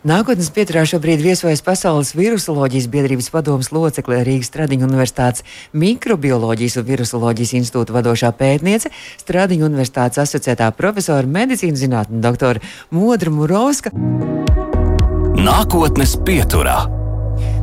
Nākotnes 0.00 0.48
pieturā 0.56 0.86
šobrīd 0.88 1.20
viesojas 1.20 1.60
Pasaules 1.60 2.14
virusoloģijas 2.16 2.86
biedrības 2.88 3.26
padomas 3.34 3.68
locekle 3.68 4.22
Rīgas 4.24 4.48
Stradiņu 4.48 4.86
universitātes 4.88 5.44
mikrobioloģijas 5.76 6.78
un 6.80 6.86
virusoloģijas 6.88 7.52
institūta 7.58 7.92
vadošā 7.98 8.30
pētniece, 8.38 8.88
Stradiņu 9.20 9.68
universitātes 9.68 10.22
asociētā 10.24 10.70
profesora 10.78 11.28
medicīnas 11.28 11.82
zinātņu 11.84 12.22
doktora 12.24 12.64
Modra 12.96 13.34
Murovska. 13.34 13.92
Nākotnes 15.36 16.16
pieturā. 16.24 16.99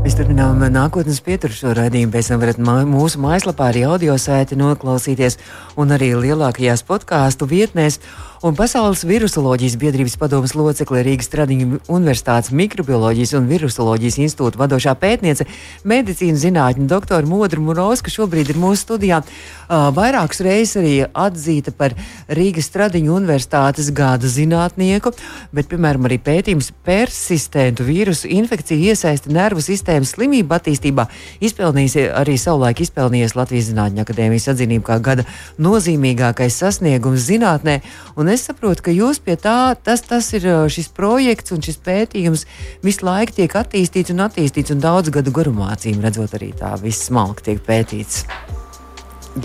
Mēs 0.04 0.14
turpinām 0.16 0.62
nākotnes 0.72 1.18
pieturu 1.26 1.56
šo 1.58 1.72
raidījumu. 1.78 2.12
Pēc 2.14 2.30
tam 2.30 2.42
varat 2.44 2.60
mūsu 2.62 3.20
mājaslapā 3.24 3.72
arī 3.72 3.82
audio 3.90 4.14
sēti 4.22 4.58
noklausīties 4.60 5.40
un 5.80 5.96
arī 5.96 6.12
lielākajās 6.14 6.86
podkāstu 6.88 7.48
vietnēs. 7.50 7.98
Un 8.46 8.54
Pasaules 8.54 9.02
virusoloģijas 9.02 9.80
biedrības 9.82 10.14
padomas 10.22 10.52
locekle 10.54 11.00
Rīgas 11.02 11.32
Tradiņu 11.34 11.80
Universitātes 11.90 12.52
mikrobioloģijas 12.54 13.32
un 13.40 13.48
virusoloģijas 13.50 14.20
institūta 14.22 14.60
vadošā 14.62 14.94
pētniece, 15.02 15.48
medicīnas 15.82 16.44
zinātņu 16.44 16.86
doktora 16.92 17.26
Modra 17.26 17.58
Murovska 17.66 18.14
šobrīd 18.14 18.52
ir 18.54 18.60
mūsu 18.62 18.84
studijā. 18.84 19.24
Uh, 19.68 19.88
vairākas 19.96 20.44
reizes 20.46 20.78
arī 20.78 20.92
atzīta 21.10 21.74
par 21.74 21.96
Rīgas 22.30 22.70
Tradiņu 22.76 23.16
Universitātes 23.18 23.90
gada 23.90 24.30
zinātnieku, 24.30 25.16
bet, 25.50 25.72
piemēram, 25.72 26.06
arī 26.06 26.20
pētījums 26.22 26.70
persistentu 26.86 27.88
vīrusu 27.90 28.30
infekciju 28.38 28.94
iesaisti 28.94 29.34
nervu 29.34 29.66
sistēmas 29.66 30.14
slimību 30.14 30.60
attīstībā 30.60 31.08
izpelnījis 31.42 31.98
arī 32.22 32.38
savulaik 32.38 32.86
izpelnījies 32.86 33.34
Latvijas 33.40 33.72
Zinātņu 33.72 34.06
akadēmijas 34.06 34.48
atzinību 34.54 34.86
kā 34.88 35.02
gada 35.02 35.26
nozīmīgākais 35.58 36.62
sasniegums 36.62 37.26
zinātnē. 37.26 37.82
Un 38.16 38.27
Un 38.28 38.34
es 38.34 38.42
saprotu, 38.44 38.84
ka 38.84 38.92
jūs 38.92 39.22
pie 39.24 39.38
tā, 39.40 39.72
tas, 39.80 40.02
tas 40.04 40.26
ir 40.36 40.44
šis 40.68 40.90
projekts 40.92 41.54
un 41.56 41.62
šis 41.64 41.78
pētījums 41.80 42.42
visu 42.84 43.06
laiku 43.08 43.38
tiek 43.38 43.56
attīstīts 43.56 44.12
un 44.12 44.26
attīstīts, 44.26 44.74
un 44.74 44.82
daudz 44.84 45.14
gadu 45.16 45.32
garumā, 45.32 45.70
acīm 45.72 46.02
redzot, 46.04 46.34
arī 46.36 46.50
tā 46.60 46.74
viss 46.82 47.06
smalki 47.08 47.46
tiek 47.46 47.62
pētīts. 47.64 48.26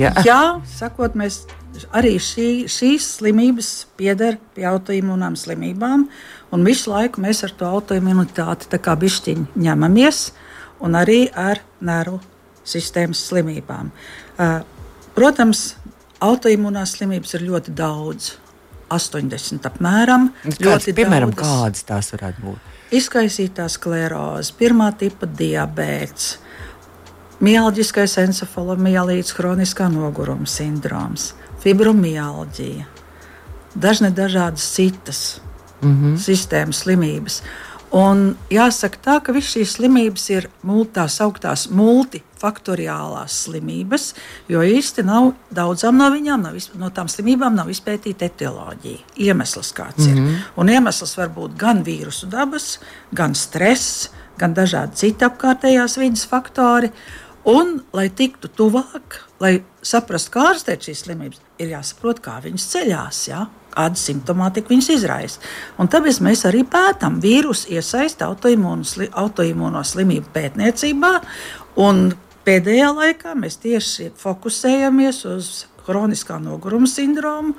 Jā, 0.01 0.11
Jā 0.27 0.41
sakot, 0.67 1.15
mēs 1.15 1.45
arī 1.95 2.17
šī, 2.19 2.49
šīs 2.67 3.07
slimības 3.21 3.71
pieder 4.03 4.41
pie 4.59 4.67
autoimūnām 4.73 5.39
slimībām, 5.39 6.09
un 6.51 6.67
visu 6.67 6.91
laiku 6.91 7.23
mēs 7.23 7.47
ar 7.47 7.55
to 7.55 7.71
autoimunitāti 7.71 8.83
bišķiņi 8.83 9.63
ņemamies, 9.63 10.25
un 10.83 10.99
arī 10.99 11.29
ar 11.31 11.63
nervu 11.79 12.19
sistēmas 12.67 13.23
slimībām. 13.31 13.95
Protams, 15.15 15.69
autoimūnās 16.19 16.99
slimības 16.99 17.39
ir 17.39 17.53
ļoti 17.53 17.79
daudz. 17.79 18.33
80 18.95 19.69
apmēram. 19.71 20.31
Kāds, 20.59 20.91
piemēram, 20.95 21.33
daudzas. 21.35 21.49
kādas 21.63 21.87
tās 21.89 22.13
varētu 22.15 22.47
būt? 22.47 22.71
Izkaisītā 22.93 23.67
skleroze, 23.73 24.53
pirmā 24.59 24.91
tipa 25.01 25.27
diabetes, 25.27 26.37
mielģiskais 27.43 28.19
encefalomielīts, 28.27 29.33
kroniskā 29.37 29.89
noguruma 29.93 30.47
sindroms, 30.47 31.33
fibromialģija, 31.65 32.87
dažne 33.75 34.13
dažādas 34.13 34.69
citas 34.75 35.41
mm 35.81 35.93
-hmm. 35.93 36.17
sistēmas 36.17 36.85
slimības. 36.85 37.43
Un 37.93 38.37
jāsaka 38.51 38.97
tā, 39.05 39.19
ka 39.21 39.33
visas 39.33 39.53
šīs 39.53 39.77
slimības 39.77 40.31
ir 40.31 40.49
tā 40.95 41.09
sauktās 41.09 41.69
multifaktoriālās 42.43 43.45
slimības, 43.47 44.15
jo 44.49 44.63
īsti 44.63 45.05
nav 45.05 45.33
daudzām 45.51 45.97
no 45.99 46.11
viņām, 46.11 46.43
nav, 46.43 46.59
no 46.75 46.91
tām 46.91 47.09
slimībām 47.09 47.55
nav 47.55 47.71
izpētīta 47.71 48.27
etioloģija. 48.27 48.99
Iemesls 49.17 49.73
kāds 49.73 50.07
mm 50.07 50.13
-hmm. 50.13 50.17
ir. 50.17 50.21
Mhm. 50.21 50.43
Un 50.57 50.69
iemesls 50.69 51.17
var 51.17 51.29
būt 51.29 51.57
gan 51.57 51.85
vīrusu 51.85 52.29
dabas, 52.29 52.79
gan 53.13 53.35
stress, 53.35 54.11
gan 54.39 54.55
dažādi 54.55 54.95
citi 54.95 55.25
apkārtējās 55.25 55.99
vidas 55.99 56.27
faktori. 56.27 56.91
Un, 57.45 57.83
lai 57.93 58.09
tiktu 58.09 58.49
tuvāk, 58.49 59.27
lai 59.41 59.63
saprastu, 59.83 60.31
kā 60.31 60.53
ārstēt 60.53 60.83
šīs 60.83 61.03
slimības, 61.03 61.41
ir 61.59 61.69
jāsaprot, 61.69 62.21
kā 62.21 62.41
viņas 62.43 62.71
ceļās. 62.73 63.29
Ja? 63.29 63.47
kāda 63.73 63.97
simptomātika 63.97 64.69
viņas 64.69 64.91
izraisa. 64.91 65.41
Un 65.81 65.89
tāpēc 65.89 66.21
mēs 66.21 66.45
arī 66.45 66.63
pētām 66.69 67.21
vīrusu 67.23 67.73
iesaisti 67.73 68.25
autoimūno 68.25 69.85
slimību 69.85 70.27
pētniecībā. 70.35 71.13
Pēdējā 72.43 72.89
laikā 72.97 73.37
mēs 73.39 73.61
tieši 73.63 74.09
fokusējamies 74.19 75.21
uz 75.31 75.51
kroniskā 75.87 76.41
noguruma 76.43 76.89
sindromu, 76.91 77.55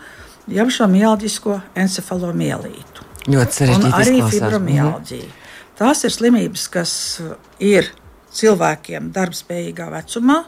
jeb 0.52 0.72
šo 0.75 0.90
mielģisko 0.92 1.60
encefalomielītu. 1.80 3.08
Ļoti 3.32 3.60
sarežģīti. 3.60 3.88
Un 3.88 3.96
arī 4.02 4.18
fibromialģija. 4.28 5.30
Mhm. 5.30 5.40
Tās 5.80 6.04
ir 6.06 6.13
slimības, 6.13 6.68
kas 6.70 6.94
ir 7.63 7.88
cilvēkiem 8.36 9.10
darbspējīgā 9.16 9.88
vecumā, 9.94 10.44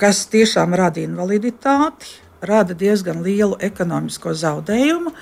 kas 0.00 0.24
tiešām 0.32 0.74
rada 0.74 1.02
invaliditāti, 1.04 2.16
rada 2.44 2.74
diezgan 2.74 3.22
lielu 3.24 3.58
ekonomisko 3.62 4.34
zaudējumu. 4.40 5.12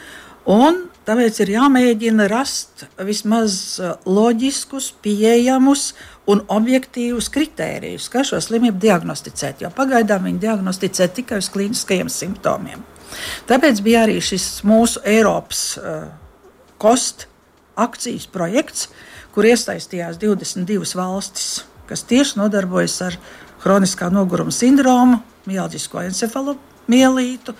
Tāpēc 1.02 1.40
ir 1.42 1.50
jāmēģina 1.56 2.28
rast 2.30 2.84
vismaz 3.02 3.56
uh, 3.82 3.96
loģiskus, 4.06 4.92
pieejamus 5.02 5.92
un 6.30 6.44
objektīvus 6.52 7.26
kritērijus, 7.34 8.06
kā 8.12 8.22
šo 8.26 8.38
slimību 8.42 8.78
diagnosticēt. 8.82 9.64
Jo 9.64 9.72
pagaidām 9.74 10.28
viņi 10.28 10.42
diagnosticē 10.44 11.08
tikai 11.16 11.40
uz 11.42 11.50
klīniskajiem 11.50 12.10
simptomiem. 12.12 12.84
Tāpēc 13.50 13.82
bija 13.84 14.06
arī 14.06 14.20
šis 14.22 14.62
mūsu 14.68 15.02
Eiropas 15.08 15.64
uh, 15.80 16.06
kost 16.82 17.26
akcijas 17.74 18.28
projekts, 18.30 18.88
kur 19.34 19.48
iesaistījās 19.48 20.20
22 20.22 20.94
valstis, 20.98 21.64
kas 21.88 22.06
tieši 22.06 22.38
nodarbojas 22.38 22.98
ar 23.08 23.18
kroniskā 23.62 24.10
noguruma 24.12 24.54
sindromu, 24.54 25.18
mielģisko 25.50 26.06
encefalopu 26.06 26.72
mielītu. 26.90 27.54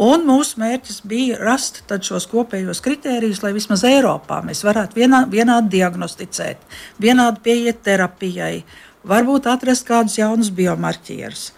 Un 0.00 0.24
mūsu 0.26 0.58
mērķis 0.58 1.02
bija 1.06 1.38
rast 1.38 1.84
šos 1.86 2.26
kopējos 2.26 2.80
kritērijus, 2.82 3.44
lai 3.44 3.52
vismaz 3.54 3.84
Eiropā 3.86 4.40
mēs 4.42 4.64
varētu 4.66 4.98
vienā, 4.98 5.20
vienādi 5.30 5.76
diagnosticēt, 5.76 6.58
vienādi 6.98 7.42
pieiet 7.44 7.82
terapijai, 7.86 8.64
varbūt 9.06 9.46
atrast 9.46 9.86
kādus 9.86 10.18
jaunus 10.18 10.50
biomarķierus. 10.50 11.52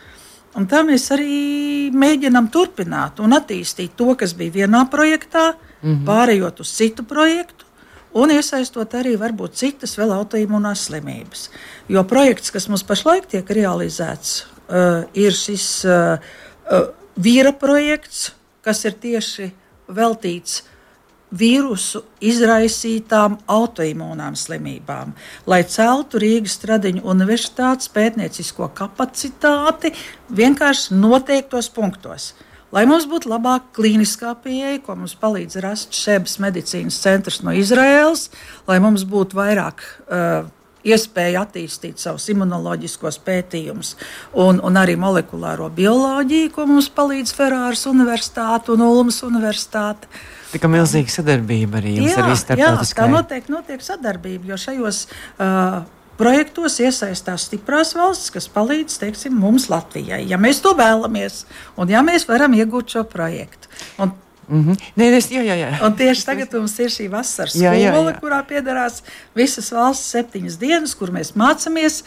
Un 0.57 0.69
tā 0.69 0.83
mēs 0.85 1.09
arī 1.12 1.88
mēģinām 1.93 2.50
turpināt 2.52 3.21
un 3.25 3.37
attīstīt 3.37 3.97
to, 3.97 4.12
kas 4.16 4.35
bija 4.37 4.64
vienā 4.64 4.85
projektā, 4.90 5.55
mm 5.83 5.95
-hmm. 5.95 6.05
pārējot 6.05 6.61
uz 6.61 6.73
citu 6.76 7.05
projektu. 7.05 7.64
Un 8.16 8.31
iesaistot 8.31 8.95
arī 8.95 9.16
varbūt 9.21 9.55
citas 9.55 9.99
vēl 9.99 10.12
autoimūnās 10.12 10.87
slimības. 10.88 11.50
Jo 11.88 12.05
projekts, 12.05 12.50
kas 12.50 12.69
mums 12.69 12.83
pašlaik 12.83 13.26
tiek 13.26 13.50
realizēts, 13.50 14.47
uh, 14.69 15.05
ir 15.12 15.33
šis 15.33 15.85
uh, 15.85 16.19
uh, 16.73 16.88
vīra 17.16 17.52
projekts, 17.56 18.30
kas 18.64 18.85
ir 18.85 18.96
tieši 19.00 19.50
veltīts 19.88 20.62
vīrusu 21.37 22.04
izraisītām 22.23 23.38
autoimūnām 23.50 24.37
slimībām, 24.38 25.12
lai 25.50 25.62
celtu 25.66 26.20
Rīgas 26.23 26.54
Stradiņu 26.61 27.02
universitātes 27.02 27.90
pētniecisko 27.92 28.70
kapacitāti 28.76 29.92
vienkārši 30.30 30.94
noteiktos 30.94 31.70
punktos. 31.75 32.35
Lai 32.75 32.82
mums 32.87 33.06
būtu 33.08 33.30
labāka 33.30 33.70
klīniskā 33.78 34.32
pieeja, 34.42 34.80
ko 34.82 34.96
mums 34.99 35.14
palīdz 35.18 35.61
rast 35.62 35.94
Šebas 35.94 36.37
medicīnas 36.42 36.99
centrs 37.02 37.40
no 37.46 37.54
Izraēlas, 37.54 38.26
lai 38.66 38.80
mums 38.82 39.06
būtu 39.06 39.38
vairāk 39.38 39.85
uh, 39.87 40.49
iespēja 40.87 41.43
attīstīt 41.47 42.00
savus 42.02 42.28
imunoloģiskos 42.33 43.19
pētījumus 43.26 43.95
un, 44.38 44.61
un 44.64 44.78
arī 44.81 44.97
molekulāro 45.00 45.69
bioloģiju, 45.75 46.52
ko 46.55 46.69
mums 46.71 46.90
palīdz 46.95 47.35
Ferāras 47.37 47.87
Universitāte 47.90 48.75
un 48.75 48.85
Ulmas 48.87 49.23
Universitāte. 49.26 50.11
Tā 50.52 50.62
kā 50.62 50.71
milzīga 50.71 51.12
sadarbība 51.12 51.81
arī 51.81 51.99
jums 51.99 52.14
jā, 52.14 52.23
arī 52.23 52.38
starptautiskā. 52.38 53.02
Jā, 53.02 53.09
tā 53.11 53.12
noteikti 53.12 53.55
notiek 53.55 53.83
sadarbība, 53.85 54.52
jo 54.52 54.61
šajos 54.62 55.02
uh, 55.11 55.81
projektos 56.16 56.78
iesaistās 56.81 57.49
stiprās 57.49 57.93
valsts, 57.97 58.31
kas 58.35 58.49
palīdz 58.52 59.00
teiksim, 59.02 59.37
mums 59.40 59.69
Latvijai, 59.73 60.23
ja 60.31 60.38
mēs 60.40 60.62
to 60.64 60.73
vēlamies 60.78 61.45
un 61.76 61.90
ja 61.93 62.05
mēs 62.07 62.28
varam 62.31 62.57
iegūt 62.57 62.97
šo 62.97 63.05
projektu. 63.11 63.73
Un, 64.02 64.14
Mm 64.48 64.64
-hmm. 64.64 64.76
Nē, 64.96 65.16
es, 65.16 65.30
jā, 65.30 65.42
jā, 65.42 65.56
jā. 65.58 65.86
Un 65.86 65.96
tieši 65.96 66.24
tagad 66.26 66.52
mums 66.52 66.78
ir 66.78 66.90
šī 66.90 67.08
vasaras 67.10 67.52
skola, 67.52 67.74
jā, 67.74 67.90
jā, 67.90 67.92
jā. 67.94 68.20
kurā 68.20 68.42
piedalās 68.46 69.02
visas 69.34 69.72
valsts 69.72 70.10
septiņas 70.10 70.58
dienas, 70.58 70.94
kur 70.94 71.10
mēs 71.10 71.34
mācāmies, 71.34 72.04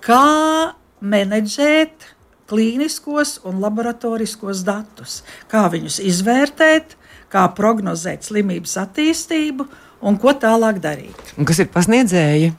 kā 0.00 0.72
menedžēt 1.00 2.14
klīniskos 2.48 3.40
un 3.44 3.60
laboratoriskos 3.60 4.64
datus, 4.64 5.22
kā 5.48 5.68
viņus 5.72 6.00
izvērtēt, 6.00 6.96
kā 7.28 7.48
prognozēt 7.56 8.24
slimības 8.24 8.76
attīstību 8.76 9.66
un 10.04 10.18
ko 10.20 10.32
tālāk 10.32 10.80
darīt. 10.80 11.34
Un 11.38 11.48
kas 11.48 11.58
ir 11.58 11.70
pasniedzēji? 11.72 12.52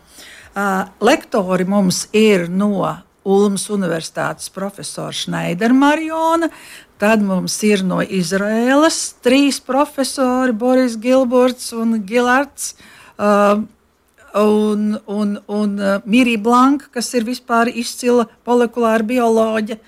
Uh, 0.55 0.87
lektori 1.03 1.65
mums 1.67 2.07
ir 2.15 2.47
no 2.49 2.85
Ulmas 3.25 3.65
Universitātes 3.73 4.51
profesora 4.53 5.13
Schneidermariona, 5.13 6.49
tad 6.97 7.23
mums 7.23 7.55
ir 7.67 7.83
no 7.83 8.01
Izraēlas 8.01 9.15
trīs 9.25 9.59
profesori- 9.63 10.55
Boris 10.63 10.97
Gilborts 10.97 11.73
un 11.73 11.99
Gilards. 12.07 12.75
Uh, 13.17 13.63
un, 14.35 14.99
un, 15.05 15.39
un 15.47 15.79
uh, 15.79 16.01
Mirija 16.05 16.41
Blanka, 16.43 16.89
kas 16.91 17.13
ir 17.15 17.23
vispār 17.23 17.71
izcila 17.71 18.27
molekulāra 18.47 19.03
bioloģija. 19.07 19.79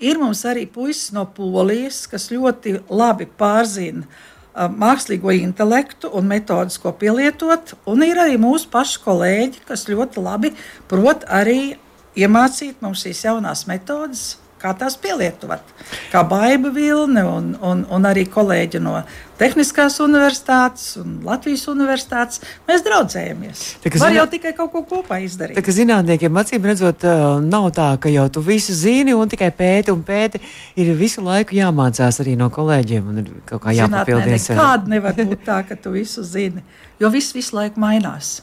Ir 0.00 0.18
mums 0.18 0.42
arī 0.48 0.64
puisis 0.66 1.12
no 1.12 1.26
Polijas, 1.28 2.06
kas 2.10 2.30
ļoti 2.32 2.80
labi 2.88 3.28
pārzina 3.38 4.06
uh, 4.06 4.66
mākslīgo 4.66 5.30
intelektu 5.36 6.10
un 6.16 6.26
metodus, 6.26 6.80
ko 6.80 6.94
pielietot. 6.96 7.76
Un 7.86 8.02
ir 8.06 8.18
arī 8.18 8.40
mūsu 8.40 8.70
pašu 8.72 9.04
kolēģi, 9.06 9.62
kas 9.68 9.86
ļoti 9.90 10.24
labi 10.24 10.54
prot 10.90 11.26
arī 11.28 11.76
iemācīt 12.18 12.80
mums 12.82 13.04
šīs 13.06 13.26
jaunās 13.28 13.68
metodes 13.70 14.39
kā 14.60 14.74
tās 14.76 14.96
pielietot. 15.00 15.72
Kā 16.12 16.22
Baiba 16.28 16.70
Vilne 16.74 17.24
un, 17.24 17.50
un, 17.64 17.82
un 17.88 18.08
arī 18.08 18.26
kolēģi 18.30 18.80
no 18.84 18.98
Tehniskās 19.40 19.94
universitātes 20.04 20.98
un 21.00 21.14
Latvijas 21.24 21.62
universitātes. 21.72 22.42
Mēs 22.68 22.82
draudzējamies. 22.84 23.62
Tā, 23.80 23.92
Var 24.02 24.16
jau 24.18 24.26
tikai 24.34 24.52
kaut 24.58 24.68
ko 24.74 24.82
kopā 24.84 25.22
izdarīt. 25.24 25.56
Tā 25.56 25.64
kā 25.64 25.72
zinātniekiem 25.72 26.40
acīm 26.42 26.66
redzot, 26.68 27.06
nav 27.46 27.70
tā, 27.76 27.88
ka 28.02 28.12
jau 28.12 28.26
tu 28.34 28.42
visu 28.44 28.76
zini 28.76 29.16
un 29.16 29.32
tikai 29.32 29.48
pēti 29.56 29.94
un 29.94 30.04
pēti. 30.04 30.42
Ir 30.76 30.92
visu 30.98 31.24
laiku 31.24 31.56
jāmācās 31.56 32.20
arī 32.20 32.36
no 32.36 32.50
kolēģiem 32.52 33.08
un 33.08 33.22
ir 33.24 33.32
kaut 33.48 33.64
kā 33.64 33.74
jāpapildina. 33.78 34.36
Nekāda 34.36 34.92
nevar 34.92 35.16
būt 35.16 35.48
tā, 35.48 35.62
ka 35.68 35.78
tu 35.80 35.94
visu 35.96 36.26
zini, 36.26 36.60
jo 37.00 37.08
viss 37.12 37.32
visu 37.36 37.56
laiku 37.56 37.80
mainās. 37.80 38.42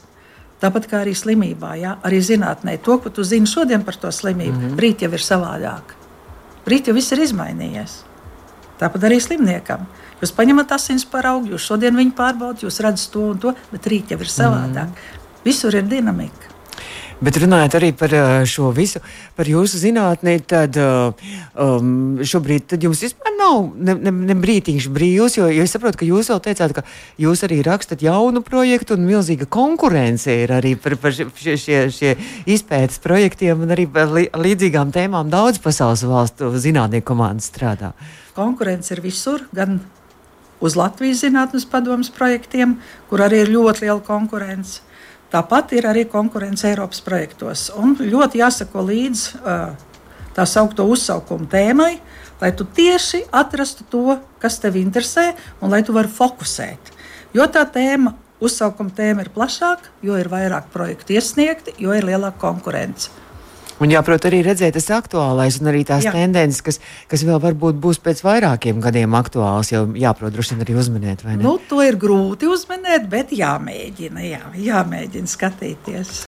Tāpat 0.58 0.88
kā 0.90 1.04
arī 1.04 1.14
slimībā, 1.14 1.76
ja? 1.78 1.94
arī 2.02 2.18
zinātnē, 2.24 2.80
to, 2.82 2.98
ko 2.98 3.14
tu 3.14 3.22
zini 3.22 3.46
šodien 3.46 3.84
par 3.86 3.94
to 3.94 4.10
slimību, 4.10 4.56
mm 4.56 4.66
-hmm. 4.66 4.82
rīt 4.82 5.06
jau 5.06 5.12
ir 5.14 5.22
savādāk. 5.22 5.97
Rīt 6.68 6.90
jau 6.90 6.94
viss 6.96 7.14
ir 7.14 7.22
izmainījies. 7.24 8.02
Tāpat 8.78 9.08
arī 9.08 9.18
slimniekam. 9.22 9.86
Jūs 10.20 10.34
paņemat 10.34 10.74
asins 10.76 11.06
paraugu, 11.08 11.54
jūs 11.54 11.64
šodien 11.66 11.96
viņu 11.98 12.14
pārbaudat, 12.18 12.62
jūs 12.66 12.80
redzat 12.84 13.12
to 13.14 13.24
un 13.32 13.40
to, 13.42 13.54
bet 13.72 13.88
rīt 13.90 14.12
jau 14.12 14.18
ir 14.20 14.30
savādāk. 14.30 14.92
Mm. 14.92 15.40
Visur 15.46 15.74
ir 15.78 15.86
dinamika. 15.88 16.57
Bet 17.18 17.34
runājot 17.42 17.74
arī 17.74 17.88
par 17.98 18.12
šo 18.46 18.68
visu, 18.70 19.00
par 19.34 19.48
jūsu 19.50 19.80
zinātnē, 19.80 20.36
tad 20.46 20.76
um, 20.78 22.20
šobrīd 22.22 22.68
tad 22.70 22.86
jums 22.86 23.02
vispār 23.02 23.34
nav 23.34 23.72
ne, 23.74 23.96
ne, 24.06 24.12
ne 24.30 24.36
brītiņš 24.38 24.86
brīvs, 24.94 25.38
jo, 25.40 25.48
jo 25.50 25.66
es 25.66 25.74
saprotu, 25.74 25.98
ka 25.98 26.06
jūs 26.06 26.30
vēl 26.30 26.42
teicāt, 26.46 26.76
ka 26.76 26.86
jūs 27.18 27.42
arī 27.48 27.58
rakstat 27.66 28.06
jaunu 28.06 28.44
projektu 28.46 28.94
un 28.94 29.08
milzīga 29.08 29.50
konkurence 29.50 30.30
ir 30.44 30.54
arī 30.54 30.76
par, 30.78 30.94
par 31.02 31.16
šie, 31.16 31.58
šie, 31.58 31.82
šie 31.90 32.14
izpētes 32.54 33.02
projektiem 33.02 33.66
un 33.66 33.74
arī 33.74 33.88
par 33.90 34.14
li, 34.14 34.28
līdzīgām 34.30 34.94
tēmām 34.94 35.34
daudz 35.34 35.58
pasaules 35.64 36.06
valstu 36.06 36.54
zinātnieku 36.54 37.10
komandas 37.10 37.50
strādā. 37.50 37.96
Konkurence 38.38 38.94
ir 38.94 39.02
visur, 39.02 39.48
gan 39.50 39.80
uz 40.62 40.78
Latvijas 40.78 41.26
zinātnes 41.26 41.66
padomus 41.66 42.14
projektiem, 42.14 42.78
kur 43.10 43.26
arī 43.26 43.42
ir 43.42 43.56
ļoti 43.58 43.88
liela 43.88 44.02
konkurence 44.06 44.86
Tāpat 45.28 45.74
ir 45.76 45.84
arī 45.84 46.06
konkurence 46.08 46.64
Eiropas 46.70 47.02
projektos. 47.04 47.66
Un 47.76 47.92
ļoti 48.00 48.40
jāsako 48.40 48.86
līdzi 48.88 49.42
tā 50.36 50.46
saucamo 50.48 50.94
uzsaukumu 50.94 51.48
tēmai, 51.52 51.98
lai 52.40 52.50
tu 52.56 52.64
tieši 52.64 53.24
atrastu 53.34 53.84
to, 53.90 54.16
kas 54.40 54.56
tev 54.62 54.78
interesē, 54.80 55.32
un 55.60 55.74
lai 55.74 55.82
tu 55.84 55.92
vari 55.96 56.08
fokusēt. 56.08 56.92
Jo 57.36 57.44
tā 57.52 57.66
tēma, 57.68 58.14
uzsaukuma 58.40 58.94
tēma 58.94 59.26
ir 59.26 59.32
plašāka, 59.34 59.92
jo 60.06 60.16
ir 60.16 60.30
vairāk 60.32 60.70
projektu 60.72 61.18
iesniegti, 61.18 61.74
jo 61.82 61.92
ir 61.92 62.06
lielāka 62.08 62.40
konkurence. 62.46 63.10
Un 63.78 63.92
jāprot 63.92 64.24
arī 64.26 64.40
redzēt 64.42 64.74
tas 64.74 64.88
aktuālais 64.90 65.60
un 65.62 65.70
arī 65.70 65.84
tās 65.86 66.06
Jā. 66.08 66.12
tendences, 66.16 66.62
kas, 66.66 66.80
kas 67.10 67.22
vēl 67.26 67.38
varbūt 67.42 67.78
būs 67.78 68.00
pēc 68.02 68.24
vairākiem 68.26 68.80
gadiem 68.82 69.14
aktuāls, 69.14 69.70
jau 69.70 69.84
jāprot 69.94 70.34
droši 70.34 70.56
vien 70.56 70.64
arī 70.66 70.78
uzminēt. 70.82 71.22
Nu, 71.38 71.58
to 71.70 71.78
ir 71.86 71.98
grūti 72.00 72.50
uzminēt, 72.50 73.06
bet 73.10 73.30
jāmēģina, 73.38 74.24
jā, 74.26 74.42
jāmēģina 74.58 75.30
skatīties. 75.30 76.24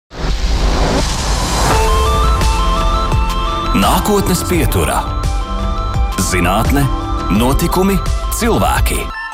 Nākotnes 3.77 4.41
pieturā- 4.49 4.99
zinātne, 6.31 6.83
notikumi, 7.31 7.95
cilvēki. 8.35 9.26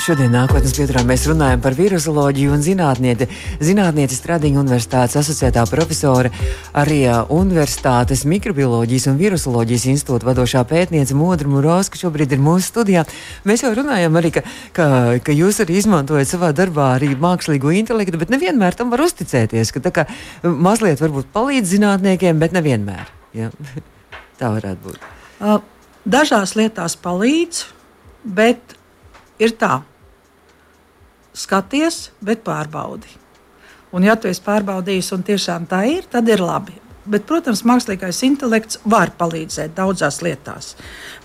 Šodien 0.00 0.30
nākotnes 0.32 0.72
pieturā 0.72 1.02
mēs 1.04 1.26
runājam 1.28 1.60
par 1.60 1.74
virusoloģiju 1.76 2.54
un 2.54 2.62
zinātnieti. 2.64 3.26
Zinātnieti 3.60 4.16
Stradiņa 4.16 4.62
universitātes 4.62 5.18
asociētā 5.20 5.66
profesore, 5.68 6.30
arī 6.72 7.02
Universitātes 7.34 8.22
mikrobioloģijas 8.24 9.10
un 9.12 9.20
virusoloģijas 9.20 9.84
institūta 9.92 10.30
vadošā 10.30 10.64
pētniece 10.70 11.12
Modra 11.18 11.52
Murovska 11.52 12.00
šobrīd 12.00 12.32
ir 12.32 12.40
mūsu 12.40 12.70
studijā. 12.70 13.04
Mēs 13.44 13.66
jau 13.66 13.74
runājam 13.76 14.16
arī, 14.16 14.32
ka, 14.38 14.46
ka, 14.72 14.88
ka 15.28 15.36
jūs 15.36 15.60
arī 15.66 15.76
izmantojat 15.82 16.32
savā 16.32 16.54
darbā 16.56 16.94
arī 16.96 17.12
mākslīgo 17.12 17.76
intelektu, 17.76 18.16
bet 18.24 18.32
nevienmēr 18.32 18.80
tam 18.80 18.88
var 18.96 19.04
uzticēties, 19.04 19.76
ka 19.76 19.84
tā 19.84 19.92
kā 19.92 20.08
mazliet 20.40 21.04
varbūt 21.04 21.28
palīdz 21.36 21.76
zinātniekiem, 21.76 22.40
bet 22.40 22.56
nevienmēr. 22.56 23.12
Ja? 23.36 23.52
tā 24.40 24.56
varētu 24.56 24.88
būt. 24.88 25.66
Dažās 26.08 26.56
lietās 26.56 26.96
palīdz, 26.96 27.66
bet 28.24 28.80
ir 29.42 29.56
tā, 29.58 29.80
skaties, 31.34 32.10
bet 32.24 32.44
pārbaudi. 32.46 33.18
Un, 33.92 34.06
ja 34.06 34.16
tu 34.16 34.30
esi 34.30 34.40
pārbaudījis 34.44 35.12
un 35.16 35.26
tiešām 35.26 35.66
tā 35.68 35.82
ir, 35.90 36.06
tad 36.08 36.28
ir 36.32 36.40
labi. 36.40 36.78
Bet, 37.02 37.24
protams, 37.26 37.64
mākslīgais 37.66 38.20
intelekts 38.22 38.78
var 38.86 39.10
palīdzēt 39.18 39.72
daudzās 39.74 40.20
lietās. 40.22 40.76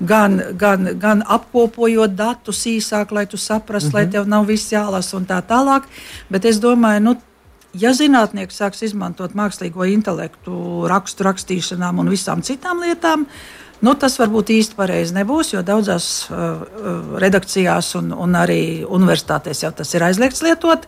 Gan, 0.02 0.40
gan, 0.58 0.90
gan 0.98 1.22
apkopojot 1.22 2.16
datus 2.18 2.64
īsāk, 2.66 3.14
lai 3.14 3.28
tu 3.30 3.38
saprastu, 3.38 3.90
mm 3.90 3.92
-hmm. 3.92 3.96
lai 3.96 4.04
mhm. 4.04 4.12
tev 4.12 4.28
nav 4.28 4.46
viss 4.46 4.74
jālasa 4.74 5.18
un 5.18 5.26
tā 5.26 5.42
tālāk. 5.42 5.84
Bet 6.30 6.46
es 6.46 6.60
domāju, 6.60 7.00
nu, 7.00 7.16
ja 7.74 7.92
zinātnieks 7.94 8.58
sāks 8.58 8.84
izmantot 8.84 9.36
mākslīgo 9.36 9.86
intelektu 9.86 10.88
rakstu 10.88 11.24
rakstīšanām 11.24 12.00
un 12.00 12.10
visām 12.10 12.42
citām 12.42 12.82
lietām, 12.82 13.26
Nu, 13.86 13.94
tas 13.94 14.18
varbūt 14.18 14.52
īsti 14.56 14.78
pareizi 14.78 15.14
nebūs, 15.18 15.54
jo 15.54 15.64
daudzās 15.66 16.28
uh, 16.32 16.38
uh 16.38 17.18
redakcijās 17.22 17.94
un, 18.00 18.12
un 18.14 18.38
arī 18.38 18.62
universitātēs 18.84 19.64
jau 19.64 19.74
tas 19.76 19.94
ir 19.94 20.06
aizliegts 20.10 20.44
lietot. 20.46 20.88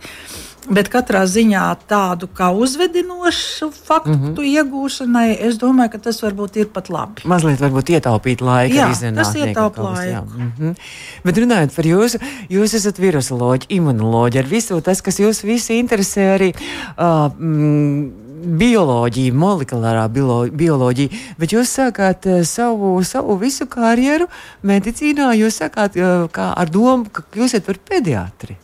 Bet 0.69 0.89
katrā 0.91 1.23
ziņā 1.25 1.63
tādu 1.89 2.27
kā 2.35 2.49
uzvedinošu 2.53 3.69
faktu 3.73 4.11
mm 4.11 4.35
-hmm. 4.35 4.49
iegūšanai, 4.59 5.37
es 5.47 5.57
domāju, 5.57 5.91
ka 5.95 5.97
tas 5.97 6.21
varbūt 6.21 6.59
ir 6.61 6.67
pat 6.73 6.89
labi. 6.89 7.23
Mazliet 7.25 7.61
varbūt 7.61 7.89
ietaupīt 7.95 8.41
laiku. 8.41 8.75
Jā, 8.75 8.89
tas 9.15 9.33
ietaupa 9.35 9.81
laiku. 9.81 10.37
Mm 10.37 10.51
-hmm. 10.59 10.75
Bet 11.23 11.37
runājot 11.37 11.75
par 11.75 11.85
jūsu, 11.85 12.19
jūs 12.49 12.75
esat 12.75 12.99
virusoloģi, 12.99 13.65
imunoloģi, 13.69 14.39
ar 14.39 14.45
visu 14.45 14.81
tas, 14.81 15.01
kas 15.01 15.19
jūs 15.19 15.43
visi 15.43 15.79
interesē 15.79 16.37
arī. 16.37 16.53
Uh, 16.53 17.31
mm, 17.39 18.11
bioloģija, 18.39 19.35
molekulārā 19.35 20.05
bioloģija, 20.11 21.19
bet 21.39 21.53
jūs 21.55 21.73
sākāt 21.79 22.27
uh, 22.29 22.41
savu, 22.47 22.95
savu 23.07 23.37
visu 23.41 23.67
karjeru 23.71 24.29
medicīnā. 24.65 25.31
Jūs 25.39 25.61
sākāt 25.63 25.99
uh, 25.99 26.25
ar 26.49 26.71
domu, 26.71 27.09
ka 27.13 27.25
kļūsiet 27.33 27.67
par 27.67 27.81
pediatri. 27.91 28.57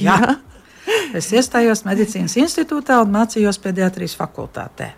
Jā. 0.00 0.16
Jā. 0.20 0.36
Es 1.14 1.28
iestājos 1.34 1.84
medicīnas 1.86 2.34
institūtā 2.40 2.96
un 3.04 3.12
mācījos 3.14 3.60
pediatrijas 3.62 4.16
fakultātē. 4.18 4.92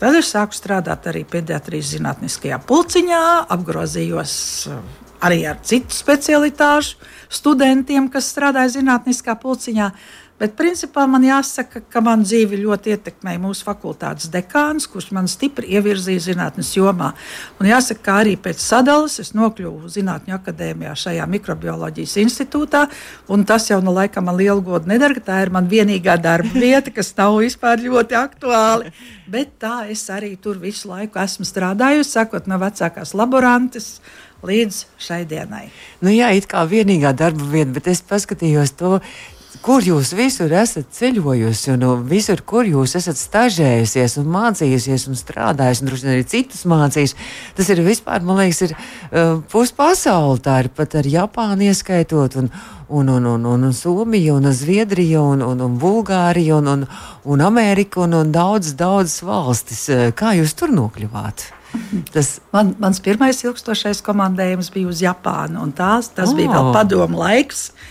Tad 0.00 0.16
es 0.18 0.30
sāku 0.32 0.56
strādāt 0.56 1.08
arī 1.10 1.24
pediatrijas 1.28 1.92
zinātniskajā 1.94 2.60
pulciņā, 2.68 3.24
apgrozījos 3.54 4.36
uh, 4.70 4.78
arī 5.24 5.44
ar 5.48 5.60
citu 5.64 5.94
specialitāšu 5.94 6.98
studentiem, 7.32 8.08
kas 8.12 8.28
strādāja 8.32 8.76
zinātniskā 8.78 9.36
pulciņā. 9.40 9.90
Bet 10.34 10.56
principā 10.58 11.04
man 11.06 11.22
jāsaka, 11.22 11.78
ka 11.86 12.00
man 12.02 12.24
dzīvi 12.26 12.58
ļoti 12.58 12.90
ietekmēja 12.96 13.38
mūsu 13.38 13.62
fakultātes 13.68 14.26
dekāns, 14.34 14.88
kurš 14.90 15.12
man 15.14 15.28
stipri 15.30 15.68
ievirzīja 15.78 16.24
zinātnes 16.24 16.72
jomā. 16.74 17.12
Un 17.62 17.68
jāsaka, 17.70 18.02
ka 18.02 18.16
arī 18.24 18.32
pēc 18.42 18.58
sadalas 18.58 19.20
es 19.22 19.30
nokļuvu 19.38 19.92
Zinātņu 19.94 20.34
akadēmijā 20.34 20.96
šajā 21.04 21.28
mikrobioloģijas 21.36 22.16
institūtā. 22.24 22.82
Tas 23.46 23.68
jau 23.70 23.78
no 23.84 23.94
laika 23.94 24.24
man 24.26 24.34
lielu 24.40 24.64
godu 24.66 24.90
nedara, 24.90 25.22
tā 25.22 25.38
ir 25.44 25.52
man 25.54 25.70
vienīgā 25.70 26.16
darba 26.18 26.50
vieta, 26.66 26.90
kas 26.90 27.14
nav 27.14 27.38
vispār 27.38 27.84
ļoti 27.86 28.18
aktuāli. 28.18 28.90
Bet 29.30 29.54
tā 29.62 29.84
es 29.94 30.02
arī 30.10 30.34
tur 30.34 30.58
visu 30.58 30.90
laiku 30.90 31.22
esmu 31.22 31.46
strādājusi, 31.46 32.10
sakot 32.18 32.50
no 32.50 32.58
vecākās 32.58 33.14
laborantes 33.14 34.00
līdz 34.44 34.82
šai 35.00 35.22
dienai. 35.30 35.68
Nu, 36.02 36.10
jā, 36.10 36.34
it 36.34 36.50
kā 36.50 36.66
vienīgā 36.68 37.14
darba 37.16 37.46
vieta, 37.54 37.70
bet 37.78 37.86
es 37.94 38.02
paskatījos 38.04 38.74
to 38.76 38.98
kur 39.62 39.84
jūs 39.84 40.12
visur 40.16 40.52
esat 40.56 40.88
ceļojusi 40.94 41.72
un 41.74 41.84
visur, 42.08 42.40
kur 42.46 42.66
jūs 42.66 42.96
esat 42.98 43.18
stažējusies 43.18 44.16
un 44.20 44.28
mācījusies 44.34 45.06
un 45.10 45.18
strādājusi, 45.18 45.82
un 45.82 45.90
droši 45.90 46.06
vien 46.06 46.14
arī 46.14 46.26
citus 46.30 46.64
mācījis. 46.70 47.14
Tas 47.56 47.70
ir 47.70 47.82
vispār, 47.86 48.24
man 48.26 48.40
liekas, 48.42 48.62
ir 48.66 48.74
uh, 48.74 49.40
puspasauli. 49.52 50.42
Tā 50.44 50.58
ir 50.64 50.70
pat 50.74 50.96
ar 51.00 51.08
Japānu 51.08 51.68
ieskaitot. 51.68 52.38
Un, 52.40 52.50
un, 52.88 53.10
un, 53.16 53.26
un, 53.34 53.48
un, 53.54 53.66
un 53.70 53.74
Somija, 53.76 54.36
un 54.36 54.50
Zviedrija, 54.52 55.22
un, 55.22 55.42
un, 55.44 55.64
un 55.66 55.78
Bulgārija, 55.80 56.60
un, 56.60 56.70
un, 56.74 56.86
un 57.24 57.44
Amerika, 57.44 58.02
un, 58.04 58.16
un 58.20 58.32
daudzas, 58.34 58.76
daudzas 58.78 59.20
valstis. 59.24 59.88
Uh, 59.92 60.06
kā 60.16 60.36
jūs 60.38 60.56
tur 60.58 60.74
nokļuvāt? 60.74 61.50
Tas 62.14 62.36
Man, 62.54 62.76
mans 62.78 63.00
pirmais 63.02 63.40
ilgstošais 63.42 63.98
komandējums 64.06 64.70
bija 64.70 64.92
uz 64.92 65.00
Japānu, 65.02 65.58
un 65.64 65.74
tās, 65.74 66.12
tas 66.14 66.30
oh. 66.30 66.38
bija 66.38 66.52
vēl 66.54 66.72
padomu 66.76 67.18
laiks. 67.24 67.72
Uh, 67.74 67.90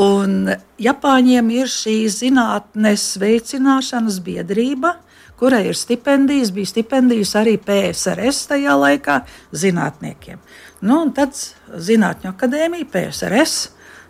Un 0.00 0.48
Japāņiem 0.80 1.50
ir 1.52 1.68
šī 1.68 1.96
zinātnes 2.08 3.02
veicināšanas 3.20 4.20
biedrība, 4.24 4.94
kurai 5.40 5.66
ir 5.68 5.76
stipendijas, 5.76 6.52
bija 6.56 6.70
stipendijas 6.70 7.34
arī 7.36 7.58
PSRS 7.60 8.46
tajā 8.48 8.76
laikā 8.80 9.18
zinātniekiem. 9.52 10.40
Nu, 10.80 11.02
tad 11.16 11.36
Zinātņu 11.70 12.32
akadēmija 12.32 12.88
PSRS 12.92 13.58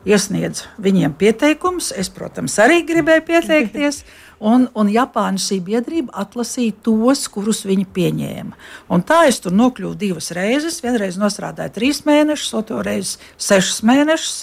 iesniedz 0.07 0.65
viņiem 0.81 1.17
pieteikumus. 1.19 1.91
Es, 1.99 2.11
protams, 2.13 2.55
arī 2.63 2.85
gribēju 2.87 3.27
pieteikties. 3.33 4.05
Un, 4.41 4.71
un 4.73 4.89
Japāņu 4.89 5.43
šī 5.45 5.59
biedrība 5.67 6.15
atlasīja 6.23 6.79
tos, 6.87 7.27
kurus 7.29 7.61
viņi 7.69 7.85
pieņēma. 7.93 8.57
Un 8.89 9.03
tā 9.05 9.27
es 9.29 9.37
tur 9.45 9.53
nokļuvu 9.53 9.99
divas 10.01 10.31
reizes. 10.37 10.79
Vienreiz 10.81 11.19
strādāju 11.21 11.75
trīs 11.77 12.01
mēnešus, 12.09 12.55
otru 12.57 12.81
reizi 12.87 13.19
sešus 13.37 13.83
mēnešus. 13.85 14.39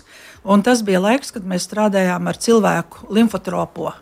Un 0.45 0.61
tas 0.63 0.83
bija 0.85 1.01
laiks, 1.01 1.33
kad 1.33 1.47
mēs 1.49 1.65
strādājām 1.65 2.29
ar 2.29 2.37
cilvēku 2.37 3.09
limfotropo 3.17 3.95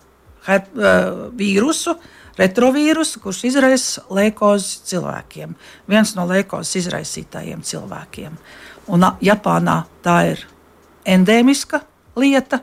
her, 0.49 0.65
uh, 0.75 1.31
vīrusu, 1.38 1.95
retrovīrusu, 2.36 3.21
kurš 3.23 3.45
izraisa 3.49 4.03
leukozi 4.13 4.81
cilvēkiem. 4.91 5.55
Viens 5.88 6.12
no 6.17 6.27
leukozes 6.27 6.75
izraisītājiem 6.84 7.63
cilvēkiem. 7.65 8.36
Un 8.91 9.08
Japānā 9.23 9.79
tā 10.05 10.17
ir 10.34 10.43
endēmiska 11.08 11.81
lieta. 12.19 12.62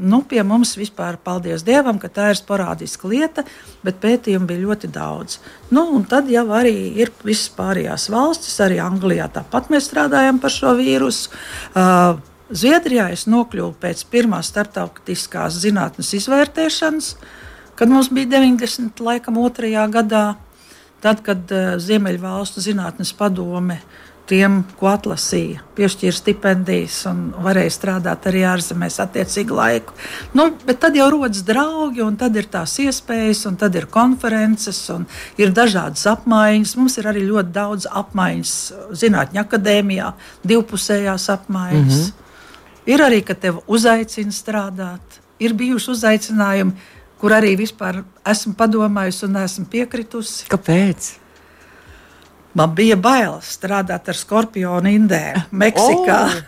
Nu, 0.00 0.22
pie 0.24 0.40
mums 0.40 0.72
vispār, 0.80 1.18
paldies 1.20 1.62
Dievam, 1.66 1.98
ka 2.00 2.08
tā 2.08 2.30
ir 2.32 2.38
sporādiska 2.38 3.10
lieta, 3.10 3.44
bet 3.84 3.98
pētījumu 4.00 4.48
bija 4.48 4.62
ļoti 4.64 4.88
daudz. 4.88 5.36
Nu, 5.68 5.84
tad 6.08 6.30
jau 6.32 6.46
arī 6.56 6.94
ir 6.96 7.12
visas 7.26 7.50
pārējās 7.52 8.08
valstis, 8.12 8.56
arī 8.64 8.80
Anglijā 8.80 9.28
tāpat 9.34 9.68
mēs 9.72 9.90
strādājam 9.90 10.40
par 10.40 10.54
šo 10.54 10.72
vīrusu. 10.80 11.28
Uh, 11.76 12.16
Zviedrijā 12.52 13.10
es 13.12 13.26
nokļuvu 13.28 13.76
pēc 13.80 14.06
pirmās 14.12 14.48
starptautiskās 14.52 15.60
zinātnes 15.60 16.14
izvērtēšanas, 16.16 17.12
kad 17.76 17.92
mums 17.92 18.08
bija 18.12 18.38
90. 18.38 18.96
laikam 19.04 19.40
otrajā 19.44 19.84
gadā, 19.92 20.24
tad, 21.04 21.20
kad 21.26 21.52
uh, 21.52 21.76
Ziemeļvalstu 21.76 22.64
zinātnes 22.64 23.12
padome 23.16 23.76
uh, 23.76 24.11
tiem, 24.30 24.60
ko 24.78 24.88
atlasīja, 24.92 25.62
piešķīra 25.76 26.14
stipendijas 26.16 27.00
un 27.10 27.22
varēja 27.42 27.72
strādāt 27.74 28.26
arī 28.30 28.44
ārzemēs 28.46 29.00
attiecīgu 29.02 29.56
laiku. 29.58 29.96
Nu, 30.38 30.48
bet 30.66 30.80
tad 30.84 30.96
jau 30.96 31.08
rodas 31.12 31.42
draugi, 31.46 32.04
un 32.04 32.16
tad 32.20 32.36
ir 32.38 32.48
tās 32.52 32.76
iespējas, 32.82 33.44
un 33.50 33.58
tad 33.60 33.76
ir 33.78 33.88
konferences, 33.92 34.80
un 34.94 35.06
ir 35.40 35.54
dažādas 35.56 36.06
apmaiņas. 36.14 36.76
Mums 36.78 36.98
ir 37.02 37.10
arī 37.10 37.26
ļoti 37.28 37.54
daudz 37.54 37.88
apmaiņas 37.90 38.56
Zinātņu 39.02 39.42
akadēmijā, 39.42 40.12
divpusējās 40.46 41.28
apmaiņas. 41.36 41.98
Mm 41.98 42.10
-hmm. 42.10 42.18
Ir 42.86 43.02
arī, 43.02 43.22
ka 43.22 43.34
tev 43.34 43.62
uzaicina 43.66 44.32
strādāt. 44.34 45.20
Ir 45.38 45.54
bijuši 45.54 45.90
uzaicinājumi, 45.90 46.72
kur 47.18 47.30
arī 47.30 47.56
vispār 47.58 48.04
esmu 48.26 48.54
padomājusi 48.58 49.24
un 49.24 49.36
esmu 49.36 49.66
piekritusi. 49.70 50.46
Kāpēc? 50.50 51.21
Man 52.58 52.74
bija 52.76 52.96
bail 53.00 53.38
strādāt 53.44 54.08
ar 54.08 54.18
skorpionu 54.18 54.90
indēm 54.92 55.46
Meksikā. 55.50 56.18
Oh! 56.28 56.40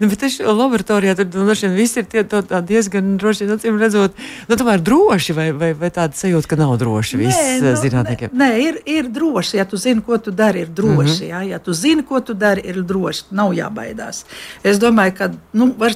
Nu, 0.00 0.08
bet 0.08 0.22
es 0.26 0.38
laboratorijā 0.42 1.14
tur 1.18 1.44
nu, 1.44 1.54
viss 1.76 1.98
ir 2.00 2.06
tie, 2.10 2.22
tā 2.26 2.60
diezgan 2.64 3.16
droši, 3.20 3.46
acīm 3.52 3.76
redzot, 3.78 4.16
nu, 4.48 4.56
tomēr 4.58 4.80
droši, 4.82 5.34
vai, 5.36 5.46
vai, 5.54 5.70
vai 5.76 5.90
tāda 5.94 6.16
sajūta, 6.18 6.50
ka 6.50 6.58
nav 6.58 6.72
droši 6.80 7.20
viss 7.20 7.36
nē, 7.36 7.58
nu, 7.62 7.74
zinātniekiem? 7.82 8.32
Nē, 8.38 8.48
ir, 8.64 8.80
ir 8.88 9.10
droši, 9.14 9.58
ja 9.60 9.66
tu 9.68 9.78
zini, 9.80 10.02
ko 10.04 10.18
tu 10.22 10.32
dari, 10.34 10.64
ir 10.64 10.72
droši. 10.72 10.96
Mm 10.96 11.28
-hmm. 11.28 11.28
ja, 11.28 11.42
ja 11.42 11.58
tu 11.58 11.76
zini, 11.76 12.02
ko 12.02 12.20
tu 12.20 12.34
dari, 12.34 12.64
ir 12.64 12.82
droši, 12.82 13.28
nav 13.30 13.52
jābaidās. 13.54 14.24
Es 14.64 14.80
domāju, 14.80 15.14
ka, 15.18 15.30
nu, 15.52 15.74
var, 15.78 15.94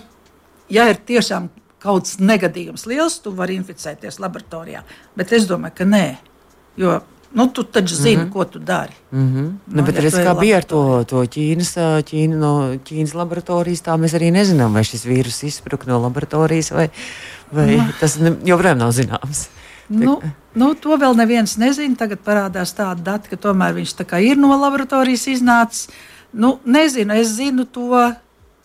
ja 0.68 0.88
ir 0.90 1.00
tiešām 1.06 1.48
kaut 1.82 2.04
kas 2.04 2.18
negadījums 2.18 2.86
liels, 2.86 3.18
tu 3.18 3.32
vari 3.34 3.56
inficēties 3.58 4.20
laboratorijā, 4.22 4.82
bet 5.16 5.32
es 5.32 5.48
domāju, 5.48 5.74
ka 5.74 5.84
nē, 5.84 6.16
jo 6.76 7.00
Nu, 7.32 7.46
tu 7.48 7.62
taču 7.62 7.94
zini, 7.94 8.16
mm 8.16 8.28
-hmm. 8.28 8.32
ko 8.32 8.44
tu 8.44 8.58
dari. 8.58 8.92
Mm 9.10 9.28
-hmm. 9.28 9.44
nu, 9.66 9.76
nu, 9.76 9.82
bet 9.82 9.94
ja 9.94 10.00
redz, 10.00 10.14
kā 10.14 10.40
bija 10.40 10.56
ar 10.56 10.64
to, 10.64 11.04
to 11.04 11.16
Ķīnas, 11.16 11.72
Ķīna, 12.08 12.36
no 12.36 12.74
Ķīnas 12.74 13.14
laboratorijas, 13.14 13.82
tā 13.82 13.96
mēs 13.96 14.14
arī 14.14 14.32
nezinām, 14.32 14.72
vai 14.72 14.84
šis 14.84 15.06
vīrus 15.06 15.46
izspruka 15.46 15.84
no 15.86 15.98
laboratorijas, 15.98 16.70
vai, 16.70 16.90
vai 17.52 17.76
mm. 17.76 17.92
tas 18.00 18.18
ne, 18.18 18.36
joprojām 18.44 18.78
nav 18.78 18.90
zināms. 18.92 19.48
Nu, 19.88 20.22
nu, 20.54 20.74
to 20.74 20.96
vēl 20.96 21.16
neviens 21.16 21.56
nezina. 21.56 21.96
Tagad 21.96 22.18
parādās 22.24 22.72
tāda 22.76 23.02
data, 23.02 23.28
ka 23.28 23.36
tomēr 23.36 23.74
viņš 23.74 23.94
ir 24.20 24.36
no 24.36 24.56
laboratorijas 24.56 25.26
iznācis. 25.26 25.88
Nu, 26.32 26.58
nezinu, 26.64 27.14
es 27.14 27.28
zinu 27.36 27.64
to 27.64 28.14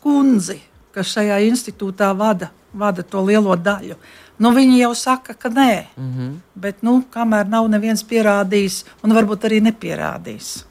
kundzi, 0.03 0.61
kas 0.95 1.11
šajā 1.11 1.41
institūtā 1.49 2.13
vada, 2.17 2.51
vada 2.73 3.03
to 3.03 3.21
lielo 3.21 3.55
daļu. 3.55 3.95
Nu, 4.37 4.51
viņi 4.53 4.81
jau 4.83 4.93
saka, 4.95 5.33
ka 5.33 5.49
nē, 5.49 5.85
mm 5.97 6.13
-hmm. 6.13 6.33
bet 6.55 6.83
nu, 6.85 7.03
kamēr 7.13 7.47
nav 7.49 7.67
neviens 7.69 8.03
pierādījis, 8.03 8.83
un 9.03 9.13
varbūt 9.13 9.47
arī 9.49 9.61
nepierādījis. 9.61 10.63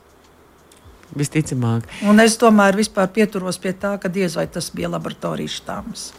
Visticamāk. 1.17 1.83
Un 2.09 2.21
es 2.21 2.39
tomēr 2.39 2.77
pieturos 3.13 3.59
pie 3.59 3.73
tā, 3.73 3.99
ka 3.99 4.09
diez 4.09 4.37
vai 4.37 4.47
tas 4.47 4.71
bija 4.71 4.89
laboratorijas 4.89 5.61
štāms. 5.61 6.13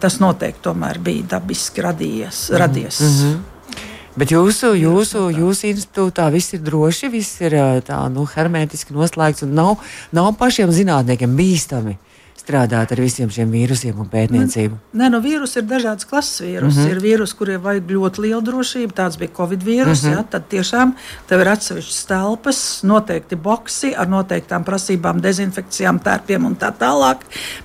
Tas 0.00 0.18
noteikti 0.20 0.68
bija 1.00 1.22
dabiski 1.28 1.80
radījies. 1.80 2.50
Mm 2.50 2.54
-hmm. 2.54 2.58
radies. 2.58 3.00
Mm 3.00 3.06
-hmm. 3.06 3.38
Bet 4.16 4.30
jūsu, 4.30 4.72
jūsu, 4.74 5.30
jūsu 5.30 5.68
institūtā 5.70 6.32
viss 6.32 6.54
ir 6.54 6.60
droši, 6.60 7.08
viss 7.08 7.40
ir 7.40 7.52
tā, 7.86 8.08
nu, 8.08 8.26
hermētiski 8.26 8.92
noslēgts 8.92 9.42
un 9.42 9.54
nav, 9.54 9.76
nav 10.12 10.32
pašiem 10.38 10.70
zinātniekiem 10.70 11.36
bīstami 11.36 11.96
strādāt 12.48 12.92
ar 12.94 13.02
visiem 13.02 13.28
šiem 13.32 13.50
vīrusiem 13.52 13.98
un 14.00 14.08
pētniecību? 14.08 14.78
Nē, 14.96 15.10
no 15.12 15.20
vīrusu 15.24 15.60
ir 15.60 15.66
dažādas 15.68 16.08
klases 16.08 16.40
vīrusi. 16.40 16.78
Mm 16.78 16.84
-hmm. 16.84 16.90
Ir 16.96 17.00
vīrusi, 17.04 17.36
kuriem 17.36 17.60
vajag 17.62 17.90
ļoti 17.92 18.24
lielu 18.24 18.40
drošību, 18.46 18.92
tāds 18.96 19.18
bija 19.20 19.34
Covid 19.36 19.62
vīrus. 19.64 20.02
Mm 20.02 20.08
-hmm. 20.08 20.16
ja, 20.16 20.22
tad 20.22 20.48
tiešām 20.48 20.94
tev 21.28 21.40
ir 21.40 21.48
atsevišķas 21.48 22.06
telpas, 22.06 22.82
noteikti 22.82 23.36
boxi 23.36 23.94
ar 23.94 24.08
noteiktām 24.08 24.64
prasībām, 24.64 25.20
dezinfekcijām, 25.20 25.98
tērpiem 25.98 26.46
un 26.46 26.56
tā 26.56 26.72
tālāk. 26.72 27.16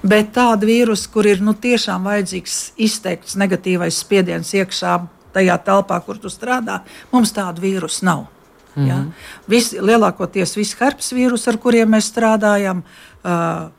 Bet 0.03 0.33
tādi 0.33 0.65
vīrusi, 0.65 1.09
kur 1.13 1.25
ir 1.25 1.41
nu, 1.41 1.53
tiešām 1.53 2.03
vajadzīgs 2.03 2.71
izteikts 2.77 3.35
negatīvais 3.35 3.99
spiediens 3.99 4.53
iekšā 4.53 4.99
tajā 5.33 5.57
telpā, 5.63 6.01
kur 6.05 6.17
tu 6.17 6.27
strādā, 6.27 6.79
mums 7.11 7.31
tādu 7.31 7.61
vīrusu 7.61 8.03
nav. 8.05 8.25
Mm 8.75 8.83
-hmm. 8.83 8.87
ja? 8.87 9.05
Vis, 9.47 9.71
lielākoties 9.73 10.55
visi 10.55 10.75
herpes 10.79 11.13
vīrusi, 11.13 11.49
ar 11.49 11.57
kuriem 11.57 11.89
mēs 11.89 12.11
strādājam. 12.11 12.83
Uh, 13.23 13.71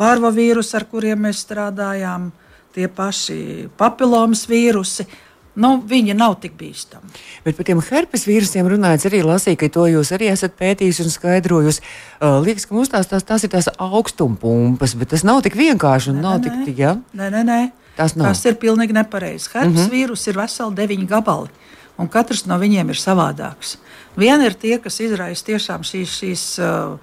pārvavīrusi, 0.00 0.74
ar 0.78 0.88
kuriem 0.90 1.26
mēs 1.26 1.44
strādājām, 1.44 2.30
tie 2.74 2.88
paši 2.90 3.68
papilomas 3.78 4.46
vīrusi. 4.50 5.06
Nu, 5.54 5.76
viņi 5.86 6.16
nav 6.18 6.40
tik 6.42 6.56
bīstami. 6.58 7.12
Bet 7.44 7.54
par 7.54 7.66
tiem 7.68 7.78
herpes 7.86 8.24
vīrusiem 8.26 8.66
runājot, 8.72 9.04
arī 9.06 9.20
lasīju, 9.22 9.58
ka 9.60 9.68
to 9.76 9.84
jūs 9.86 10.10
arī 10.16 10.32
esat 10.32 10.56
pētījis 10.58 11.04
un 11.04 11.12
skaidrojis. 11.14 11.78
Uh, 12.18 12.40
liekas, 12.42 12.66
ka 12.66 12.74
mums 12.74 12.90
tās, 12.90 13.06
tās, 13.06 13.22
tās 13.22 13.46
ir 13.46 13.52
tās 13.52 13.70
augstumpumpas, 13.78 14.96
bet 14.98 15.12
tas 15.14 15.22
nav 15.22 15.44
tik 15.46 15.54
vienkārši 15.60 16.16
nē, 16.16 16.24
nav 16.24 16.40
nē, 16.40 16.56
tik. 16.66 16.74
Ja? 16.82 16.96
Nē, 17.14 17.30
nē, 17.36 17.44
nē. 17.46 17.60
Tas, 17.94 18.16
nav. 18.18 18.32
tas 18.32 18.42
ir 18.50 18.58
pilnīgi 18.58 18.96
nepareizi. 18.96 19.52
Herpes 19.52 19.70
mm 19.70 19.84
-hmm. 19.84 19.94
vīrus 19.94 20.26
ir 20.26 20.40
veseli 20.42 20.74
deviņi 20.74 21.06
gabali, 21.06 21.48
un 22.02 22.10
katrs 22.10 22.46
no 22.50 22.58
viņiem 22.58 22.90
ir 22.90 22.98
savādāks. 22.98 23.76
Viena 24.18 24.46
ir 24.46 24.54
tie, 24.58 24.78
kas 24.78 24.98
izraisa 25.00 25.44
tiešām 25.44 25.86
šīs, 25.86 26.18
šīs 26.18 26.42
uh, 26.58 26.98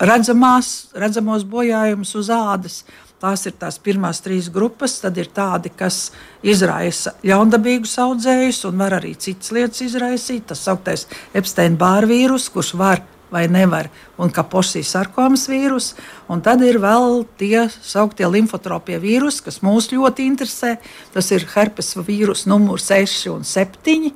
redzamās, 0.00 0.90
redzamos 0.96 1.44
bojājumus 1.48 2.14
uz 2.18 2.30
ādas. 2.32 2.80
Tās 3.16 3.46
ir 3.48 3.54
tās 3.56 3.78
pirmās 3.80 4.20
trīs 4.20 4.50
grupas. 4.52 4.98
Tad 5.00 5.16
ir 5.16 5.30
tādi, 5.32 5.72
kas 5.72 6.10
izraisa 6.44 7.14
ļaundabīgus 7.24 7.96
audzējus 8.04 8.66
un 8.68 8.80
var 8.82 8.98
arī 8.98 9.14
citas 9.16 9.54
lietas 9.56 9.80
izraisīt. 9.86 10.50
Tas 10.50 10.64
sauktais 10.68 11.06
Epsteina-Bāra 11.36 12.08
vīrus, 12.10 12.50
kurš 12.52 12.74
var 12.76 13.02
vai 13.32 13.46
nevar, 13.50 13.88
un 14.22 14.30
kaposijas 14.30 14.92
sarkomas 14.94 15.48
vīrus. 15.50 15.94
Un 16.30 16.44
tad 16.44 16.62
ir 16.62 16.78
vēl 16.82 17.24
tie 17.40 17.64
sauktie 17.82 18.28
limfotropie 18.30 19.00
vīrusi, 19.02 19.42
kas 19.48 19.62
mūs 19.66 19.90
ļoti 19.94 20.28
interesē. 20.28 20.76
Tas 21.16 21.32
ir 21.34 21.48
herpes 21.56 21.96
vīrus 22.06 22.46
numur 22.46 22.82
6 22.82 23.32
un 23.32 23.48
7 23.48 24.12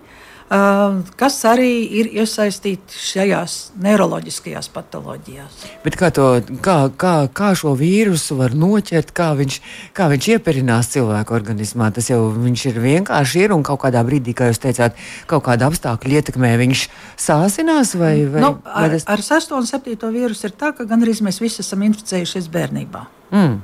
kas 0.51 1.37
arī 1.47 1.71
ir 2.01 2.09
iesaistīti 2.11 2.99
šajās 2.99 3.53
neiroloģiskajās 3.85 4.67
patoloģijās. 4.75 5.61
Bet 5.85 5.95
kā, 6.01 6.11
to, 6.11 6.27
kā, 6.65 6.91
kā, 6.99 7.15
kā 7.31 7.53
šo 7.55 7.77
vīrusu 7.79 8.35
var 8.41 8.57
noķert, 8.59 9.13
kā 9.15 9.31
viņš, 9.39 9.61
kā 9.95 10.09
viņš 10.11 10.29
ieperinās 10.35 10.91
cilvēku 10.97 11.37
organismā? 11.39 11.93
Tas 11.95 12.11
jau 12.11 12.19
ir 12.35 12.83
vienkārši 12.83 13.47
ir 13.47 13.55
un 13.55 13.63
kaut 13.63 13.85
kādā 13.87 14.03
brīdī, 14.07 14.35
kā 14.35 14.51
jūs 14.51 14.59
teicāt, 14.67 14.99
kaut 15.31 15.47
kāda 15.47 15.71
apstākļa 15.71 16.19
ietekmē 16.19 16.57
viņš 16.65 16.87
sāsinās 17.15 17.95
vai, 17.95 18.17
vai, 18.27 18.43
nu, 18.43 18.55
ar, 18.67 18.91
vai 18.91 18.93
tas... 18.99 19.07
ar 19.07 19.23
6 19.31 19.55
un 19.55 19.71
7 19.71 20.15
vīrusu 20.19 20.51
ir 20.51 20.59
tā, 20.59 20.75
ka 20.75 20.89
gandrīz 20.91 21.23
mēs 21.23 21.39
visi 21.39 21.63
esam 21.63 21.87
inficējušies 21.87 22.51
bērnībā. 22.51 23.07
Mm. 23.31 23.61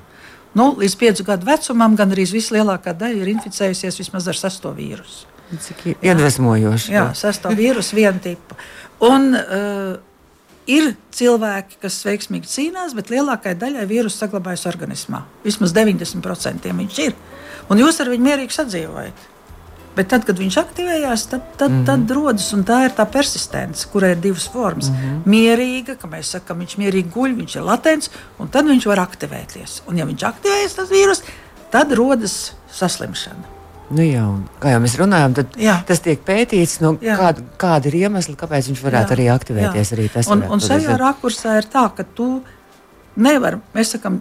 Nu, 0.56 0.72
līdz 0.78 1.00
5 1.02 1.26
gadu 1.26 1.50
vecumam 1.50 1.98
gandrīz 1.98 2.30
vislielākā 2.32 2.94
daļa 2.94 3.26
ir 3.26 3.34
inficējusies 3.34 3.98
vismaz 4.06 4.30
ar 4.30 4.38
6 4.46 4.70
vīrusu. 4.78 5.34
Cik 5.46 5.84
iedvesmojoši. 6.02 6.92
Jā, 6.92 7.06
sastāv 7.14 7.54
vīrusu 7.58 7.96
viena 7.98 8.18
tipa. 8.22 8.58
Un, 9.06 9.34
uh, 9.36 9.96
Ir 10.66 10.96
cilvēki, 11.14 11.78
kas 11.78 12.00
veiksmīgi 12.02 12.50
cīnās, 12.50 12.94
bet 12.98 13.12
lielākajai 13.12 13.54
daļai 13.60 13.84
vīrusu 13.86 14.18
saglabājas 14.18 14.66
organismā. 14.66 15.22
Vismaz 15.44 15.70
90% 15.76 16.66
viņš 16.74 16.98
ir. 17.04 17.14
Un 17.70 17.78
jūs 17.78 18.02
ar 18.02 18.10
viņu 18.10 18.26
mierīgi 18.26 18.56
sadzīvojat. 18.56 19.22
Bet 19.96 20.10
tad, 20.10 20.26
kad 20.28 20.36
viņš 20.42 20.58
aktivējās, 20.60 21.22
tad, 21.30 21.46
tad, 21.56 21.70
mm 21.70 21.78
-hmm. 21.78 21.86
tad 21.86 22.10
rodas 22.18 22.50
tā 22.68 22.82
ir 22.84 22.92
tā 22.98 23.06
persistence, 23.08 23.86
kurai 23.92 24.10
ir 24.12 24.20
divas 24.20 24.48
formas. 24.52 24.90
Mm 24.90 24.96
-hmm. 24.96 25.22
Mierīga, 25.24 25.96
kā 25.96 26.10
mēs 26.10 26.34
sakām, 26.34 26.58
viņš 26.58 26.76
mierīgi 26.82 27.14
guļ, 27.14 27.36
viņš 27.38 27.56
ir 27.56 27.62
latents, 27.62 28.10
un 28.38 28.48
tad 28.48 28.66
viņš 28.66 28.86
var 28.86 28.98
aktivēties. 29.06 29.82
Un, 29.86 29.98
ja 29.98 30.04
viņš 30.04 30.22
aktivējas, 30.22 30.74
tas 30.74 30.90
vīrus, 30.90 31.22
tad 31.70 31.92
rodas 31.92 32.52
saslimšana. 32.72 33.55
Nu 33.86 34.02
jā, 34.02 34.24
kā 34.58 34.72
jau 34.72 34.80
mēs 34.82 34.96
runājam, 34.98 35.34
tad 35.36 35.52
jā. 35.62 35.76
tas 35.86 36.00
tiek 36.02 36.22
pētīts, 36.26 36.80
nu, 36.82 36.96
kāda, 36.98 37.44
kāda 37.60 37.86
ir 37.86 38.00
iemesla, 38.00 38.34
kāpēc 38.40 38.72
viņš 38.72 38.80
varētu 38.82 39.14
jā. 39.14 39.16
arī 39.18 39.26
aktivēties. 39.30 39.92
Jā. 39.92 39.98
Arī 39.98 40.06
tas 40.10 40.30
un, 40.32 40.42
un 40.50 40.62
šajā 40.62 40.96
rakursā 40.98 41.54
ir 41.60 41.68
tā, 41.70 41.84
ka 41.94 42.06
tu 42.18 42.40
nevari, 43.22 43.60
mēs 43.76 43.94
sakām, 43.94 44.18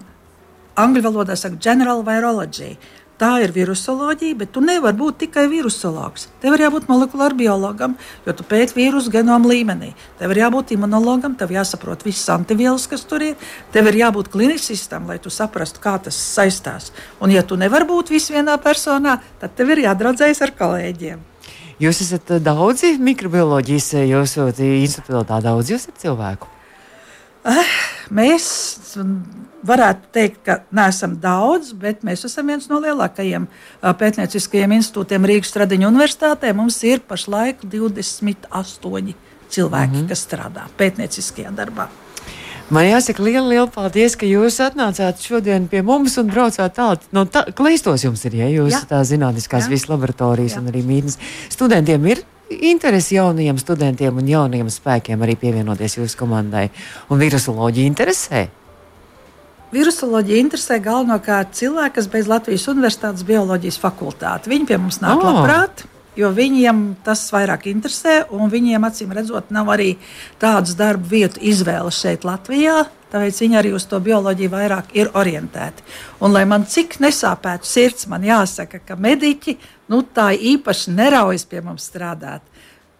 angļu 0.77 1.01
valodā 1.07 1.37
saka 1.39 1.57
general 1.61 2.03
virology. 2.05 2.75
Tā 3.15 3.37
ir 3.39 3.53
virusoloģija, 3.55 4.35
bet 4.41 4.49
tu 4.51 4.59
nevari 4.59 4.97
būt 4.99 5.21
tikai 5.21 5.45
virusologs. 5.47 6.25
Tev 6.43 6.57
ir 6.57 6.65
jābūt 6.65 6.89
molekulāram 6.91 7.37
biologam, 7.39 7.93
jo 8.25 8.33
tu 8.35 8.43
pēti 8.43 8.75
vīrusu 8.75 9.13
genomu 9.13 9.53
līmenī. 9.53 9.93
Tev 10.19 10.33
ir 10.33 10.41
jābūt 10.41 10.73
imunologam, 10.75 11.37
tev 11.39 11.53
jāsaprot 11.55 12.03
visas 12.03 12.27
antivielas, 12.33 12.89
kas 12.91 13.05
tur 13.07 13.23
ir. 13.23 13.37
Tev 13.71 13.87
ir 13.87 14.01
jābūt 14.01 14.27
klinicistam, 14.33 15.07
lai 15.07 15.15
tu 15.23 15.31
saprastu, 15.31 15.79
kā 15.79 15.95
tas 16.03 16.17
saistās. 16.19 16.89
Un, 17.23 17.31
ja 17.31 17.45
tu 17.47 17.55
nevari 17.55 17.87
būt 17.87 18.11
visvienā 18.11 18.57
personā, 18.59 19.21
tad 19.39 19.55
tev 19.55 19.71
ir 19.71 19.85
jādraudzējas 19.85 20.43
ar 20.43 20.53
kolēģiem. 20.59 21.23
Jūs 21.79 22.03
esat 22.03 22.35
daudzi 22.43 22.97
mikrobioloģijas, 22.99 23.93
jūsu 24.11 24.49
institūtā 24.51 25.39
daudz 25.43 25.71
jūs 25.71 25.87
esat 25.87 26.03
cilvēku. 26.03 26.54
Eh, 27.45 27.73
mēs 28.09 28.45
varētu 29.65 30.09
teikt, 30.15 30.39
ka 30.45 30.55
neesam 30.73 31.13
daudz, 31.21 31.75
bet 31.77 32.01
mēs 32.05 32.25
esam 32.25 32.49
viens 32.49 32.65
no 32.71 32.79
lielākajiem 32.81 33.45
eh, 33.45 33.91
pētnieciskajiem 33.99 34.73
institūtiem 34.79 35.27
Rīgas 35.29 35.53
Stradiņu 35.53 35.91
universitātē. 35.91 36.55
Mums 36.57 36.79
ir 36.89 37.03
pašlaik 37.05 37.61
28 37.69 39.13
cilvēki, 39.49 39.93
mm 39.93 40.01
-hmm. 40.01 40.09
kas 40.09 40.25
strādā 40.25 40.65
pētnieciskajā 40.77 41.53
darbā. 41.53 41.87
Man 42.69 42.87
jāsaka, 42.87 43.21
liela, 43.21 43.45
liela 43.45 43.67
paldies, 43.69 44.15
ka 44.17 44.25
jūs 44.25 44.57
atnācāt 44.57 45.21
šodien 45.21 45.67
pie 45.69 45.83
mums 45.85 46.17
un 46.17 46.31
braucāt 46.31 46.73
tālāk. 46.73 47.03
No 47.13 47.27
tā, 47.29 47.45
klīstos 47.53 48.03
jums 48.07 48.25
ir, 48.25 48.35
ja 48.41 48.47
jūs 48.49 48.73
Jā. 48.73 48.79
tā 48.89 49.03
zinātniskās 49.05 49.69
visas 49.69 49.89
laboratorijas 49.89 50.57
Jā. 50.57 50.63
un 50.63 50.71
arī 50.73 50.81
mītnes 50.81 51.19
studentiem 51.53 52.05
ir 52.09 52.23
interesi 52.49 53.15
jauniem 53.15 53.57
studentiem 53.57 54.17
un 54.21 54.27
jauniem 54.29 54.69
spēkiem 54.71 55.21
arī 55.25 55.37
pievienoties 55.39 55.97
jūsu 55.99 56.19
komandai. 56.19 56.67
Un 57.09 57.21
virusoloģija 57.21 57.89
interesē? 57.89 58.45
Virusoloģija 59.75 60.39
interesē 60.39 60.77
galvenokārt 60.83 61.55
cilvēki, 61.57 61.95
kas 61.97 62.07
beidz 62.11 62.29
Latvijas 62.31 62.67
Universitātes 62.71 63.25
bioloģijas 63.27 63.79
fakultāti. 63.81 64.51
Viņi 64.53 64.69
pie 64.69 64.77
mums 64.79 65.01
nāk 65.03 65.19
oh. 65.19 65.25
labprāt, 65.25 65.83
jo 66.15 66.29
viņiem 66.31 66.83
tas 67.03 67.25
vairāk 67.33 67.65
interesē, 67.71 68.21
un 68.31 68.51
viņiem 68.53 68.85
acīm 68.87 69.11
redzot, 69.17 69.49
nav 69.55 69.73
arī 69.73 69.95
tādas 70.39 70.77
darba 70.79 71.09
vietu 71.11 71.41
izvēles 71.43 71.97
šeit 71.99 72.27
Latvijā. 72.27 72.85
Tāpēc 73.15 73.37
viņi 73.39 73.55
arī 73.55 73.69
uz 73.71 73.85
to 73.87 73.95
bioloģiju 74.03 74.51
vairāk 74.51 74.89
ir 74.99 75.07
orientēti. 75.15 75.85
Un, 76.19 76.33
lai 76.35 76.41
man 76.43 76.65
cik 76.67 76.97
nesāpētu 76.99 77.63
sirds, 77.69 78.09
man 78.11 78.25
jāsaka, 78.27 78.81
ka 78.83 78.97
mediķi 78.99 79.55
nu, 79.93 80.01
tā 80.03 80.33
īpaši 80.35 80.91
neraujas 80.97 81.47
pie 81.47 81.61
mums 81.63 81.87
strādāt. 81.87 82.43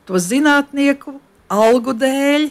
To 0.08 0.15
zinātnieku 0.15 1.17
algu 1.51 1.91
dēļ 1.99 2.47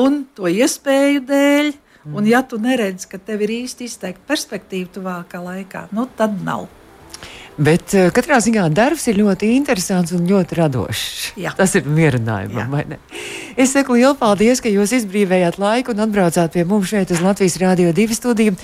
un 0.00 0.22
to 0.32 0.48
iespēju 0.48 1.26
dēļ. 1.28 1.72
Un, 2.16 2.24
ja 2.24 2.40
tu 2.40 2.56
neredzi, 2.56 3.10
ka 3.12 3.20
tev 3.20 3.44
ir 3.44 3.58
īsti 3.60 3.84
izteikta 3.84 4.24
perspektīva 4.32 4.88
tuvākā 4.94 5.44
laikā, 5.44 5.90
nu, 5.92 6.08
tad 6.16 6.40
nav. 6.46 6.64
Bet 7.60 7.92
uh, 7.92 8.08
katrā 8.14 8.38
ziņā 8.40 8.68
darbs 8.72 9.04
ir 9.10 9.18
ļoti 9.20 9.50
interesants 9.58 10.14
un 10.16 10.24
ļoti 10.28 10.56
radošs. 10.56 11.10
Jā. 11.40 11.52
Tas 11.58 11.74
ir 11.76 11.84
mierinājumam. 11.84 12.94
Es 13.52 13.74
saku 13.74 13.98
lielu 13.98 14.14
paldies, 14.16 14.62
ka 14.64 14.72
jūs 14.72 14.94
izbrīvējāt 15.02 15.60
laiku 15.60 15.92
un 15.92 16.06
atbraucāt 16.06 16.56
pie 16.56 16.64
mums 16.64 16.88
šeit 16.88 17.12
uz 17.12 17.20
Latvijas 17.24 17.58
Rādio 17.60 17.92
2 17.96 18.16
studiju. 18.16 18.56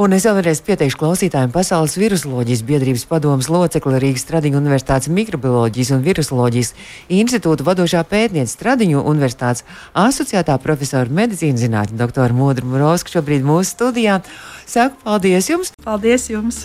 Un 0.00 0.14
es 0.16 0.24
vēlreiz 0.24 0.62
pieteikšu 0.64 0.96
klausītājiem 0.96 1.50
Pasaules 1.52 1.98
virusoloģijas 2.00 2.62
biedrības 2.64 3.04
padomas 3.10 3.50
locekli 3.52 4.00
Rīgas 4.00 4.24
Stradiņu 4.24 4.56
Universitātes 4.62 5.10
mikrobioloģijas 5.12 5.92
un 5.98 6.04
virusoloģijas 6.06 6.72
institūta 7.18 7.66
vadošā 7.66 8.06
pētniece 8.08 8.54
Stradiņu 8.54 9.02
Universitātes 9.02 9.66
asociētā 9.92 10.56
profesora 10.62 11.10
medicīnas 11.20 11.66
zinātņu 11.66 12.00
doktora 12.00 12.32
Modra 12.32 12.64
Morovska 12.64 13.18
šobrīd 13.18 13.44
mūsu 13.44 13.74
studijā. 13.74 14.20
Saku 14.64 15.02
paldies 15.04 15.52
jums! 15.52 15.74
Paldies 15.84 16.30
jums! 16.32 16.64